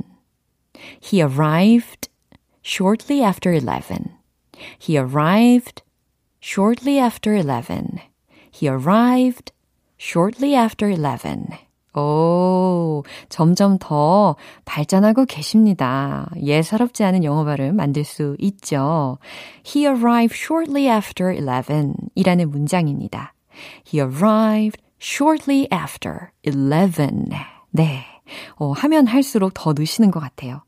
He 1.03 1.23
arrived 1.23 2.09
shortly 2.64 3.22
after 3.22 3.53
11. 3.53 4.11
He 4.79 4.96
arrived 4.98 5.83
shortly 6.40 6.98
after 6.98 7.35
11. 7.35 8.00
He 8.50 8.68
arrived 8.68 9.53
shortly 9.98 10.55
after 10.55 10.88
11. 10.88 11.59
오, 11.96 13.05
점점 13.29 13.79
더 13.79 14.35
발전하고 14.64 15.27
계십니다. 15.27 16.29
예사롭지 16.42 17.05
않은 17.05 17.22
영어 17.22 17.44
발음 17.44 17.77
만들 17.77 18.03
수 18.03 18.37
있죠. 18.40 19.18
He 19.64 19.87
arrived 19.87 20.35
shortly 20.37 20.88
after 20.88 21.33
11 21.33 21.94
이라는 22.16 22.50
문장입니다. 22.50 23.35
He 23.87 24.00
arrived 24.00 24.83
shortly 25.00 25.68
after 25.72 26.31
11. 26.42 27.31
네. 27.70 28.05
어, 28.57 28.72
하면 28.72 29.07
할수록 29.07 29.53
더 29.55 29.72
느시는 29.72 30.11
것 30.11 30.18
같아요. 30.18 30.62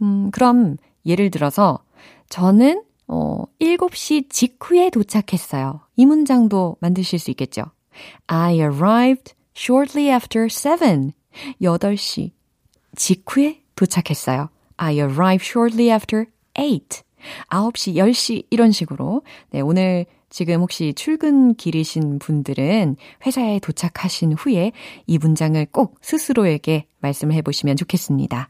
음, 0.00 0.30
그럼 0.30 0.76
예를 1.10 1.30
들어서 1.30 1.80
저는 2.28 2.84
어, 3.06 3.44
7시 3.60 4.30
직후에 4.30 4.90
도착했어요. 4.90 5.80
이 5.96 6.06
문장도 6.06 6.76
만드실 6.80 7.18
수 7.18 7.30
있겠죠. 7.32 7.64
I 8.28 8.54
arrived 8.54 9.34
shortly 9.56 10.10
after 10.10 10.48
7. 10.48 11.12
8시 11.60 12.30
직후에 12.96 13.62
도착했어요. 13.74 14.48
I 14.76 14.94
arrived 14.94 15.46
shortly 15.46 15.90
after 15.90 16.26
8. 16.54 16.80
9시, 17.50 17.96
10시 17.96 18.46
이런 18.50 18.72
식으로 18.72 19.22
네, 19.50 19.60
오늘 19.60 20.06
지금 20.30 20.60
혹시 20.60 20.94
출근 20.94 21.54
길이신 21.54 22.18
분들은 22.20 22.96
회사에 23.26 23.58
도착하신 23.58 24.34
후에 24.34 24.72
이 25.06 25.18
문장을 25.18 25.66
꼭 25.72 25.98
스스로에게 26.00 26.86
말씀을 27.00 27.34
해보시면 27.34 27.76
좋겠습니다. 27.76 28.48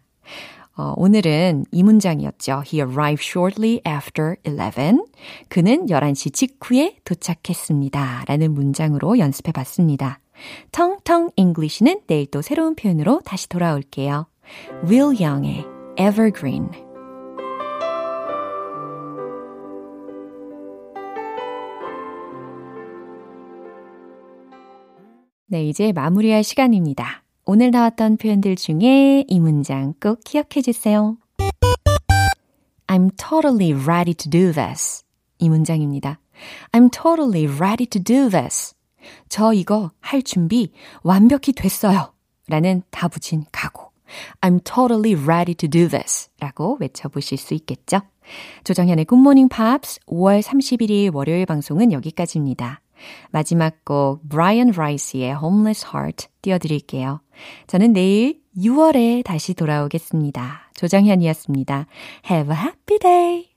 어, 0.77 0.95
오늘은 0.97 1.67
이 1.73 1.83
문장이었죠. 1.83 2.63
He 2.67 2.81
arrived 2.81 3.27
shortly 3.27 3.81
after 3.87 4.37
11. 4.45 5.05
그는 5.49 5.87
11시 5.87 6.33
직후에 6.33 6.97
도착했습니다. 7.05 8.25
라는 8.27 8.55
문장으로 8.55 9.19
연습해 9.19 9.53
봤습니다. 9.53 10.21
텅텅 10.73 11.31
English는 11.37 12.01
내일 12.07 12.27
또 12.31 12.41
새로운 12.41 12.75
표현으로 12.75 13.21
다시 13.25 13.49
돌아올게요. 13.49 14.27
Will 14.89 15.21
Young의 15.21 15.67
Evergreen. 15.99 16.71
네, 25.47 25.65
이제 25.65 25.91
마무리할 25.93 26.45
시간입니다. 26.45 27.25
오늘 27.53 27.73
나왔던 27.73 28.19
표현들 28.19 28.55
중에 28.55 29.25
이 29.27 29.41
문장 29.41 29.93
꼭 30.01 30.21
기억해 30.25 30.63
주세요. 30.63 31.17
I'm 32.87 33.11
totally 33.17 33.73
ready 33.73 34.15
to 34.15 34.31
do 34.31 34.53
this. 34.53 35.03
이 35.41 35.49
문장입니다. 35.49 36.21
I'm 36.71 36.93
totally 36.93 37.53
ready 37.53 37.87
to 37.87 38.01
do 38.01 38.31
this. 38.31 38.77
저 39.29 39.53
이거 39.53 39.91
할 39.99 40.23
준비 40.23 40.71
완벽히 41.03 41.53
됐어요. 41.53 42.13
라는 42.47 42.85
다부진 42.93 43.47
각오. 43.51 43.91
I'm 44.41 44.63
totally 44.63 45.21
ready 45.21 45.57
to 45.57 45.69
do 45.69 45.89
this. 45.89 46.29
라고 46.39 46.77
외쳐보실 46.79 47.37
수 47.37 47.55
있겠죠? 47.55 48.03
조정현의 48.63 49.07
Morning 49.11 49.53
Pops 49.53 49.99
5월 50.07 50.41
31일 50.41 51.13
월요일 51.13 51.47
방송은 51.47 51.91
여기까지입니다. 51.91 52.81
마지막 53.31 53.85
곡 53.85 54.29
브라이언 54.29 54.73
라이스의 54.73 55.37
Homeless 55.37 55.87
Heart 55.95 56.29
띄워드릴게요. 56.43 57.21
저는 57.67 57.93
내일 57.93 58.41
6월에 58.57 59.25
다시 59.25 59.55
돌아오겠습니다. 59.55 60.71
조정현이었습니다. 60.75 61.87
Have 62.31 62.55
a 62.55 62.63
happy 62.63 62.99
day! 62.99 63.50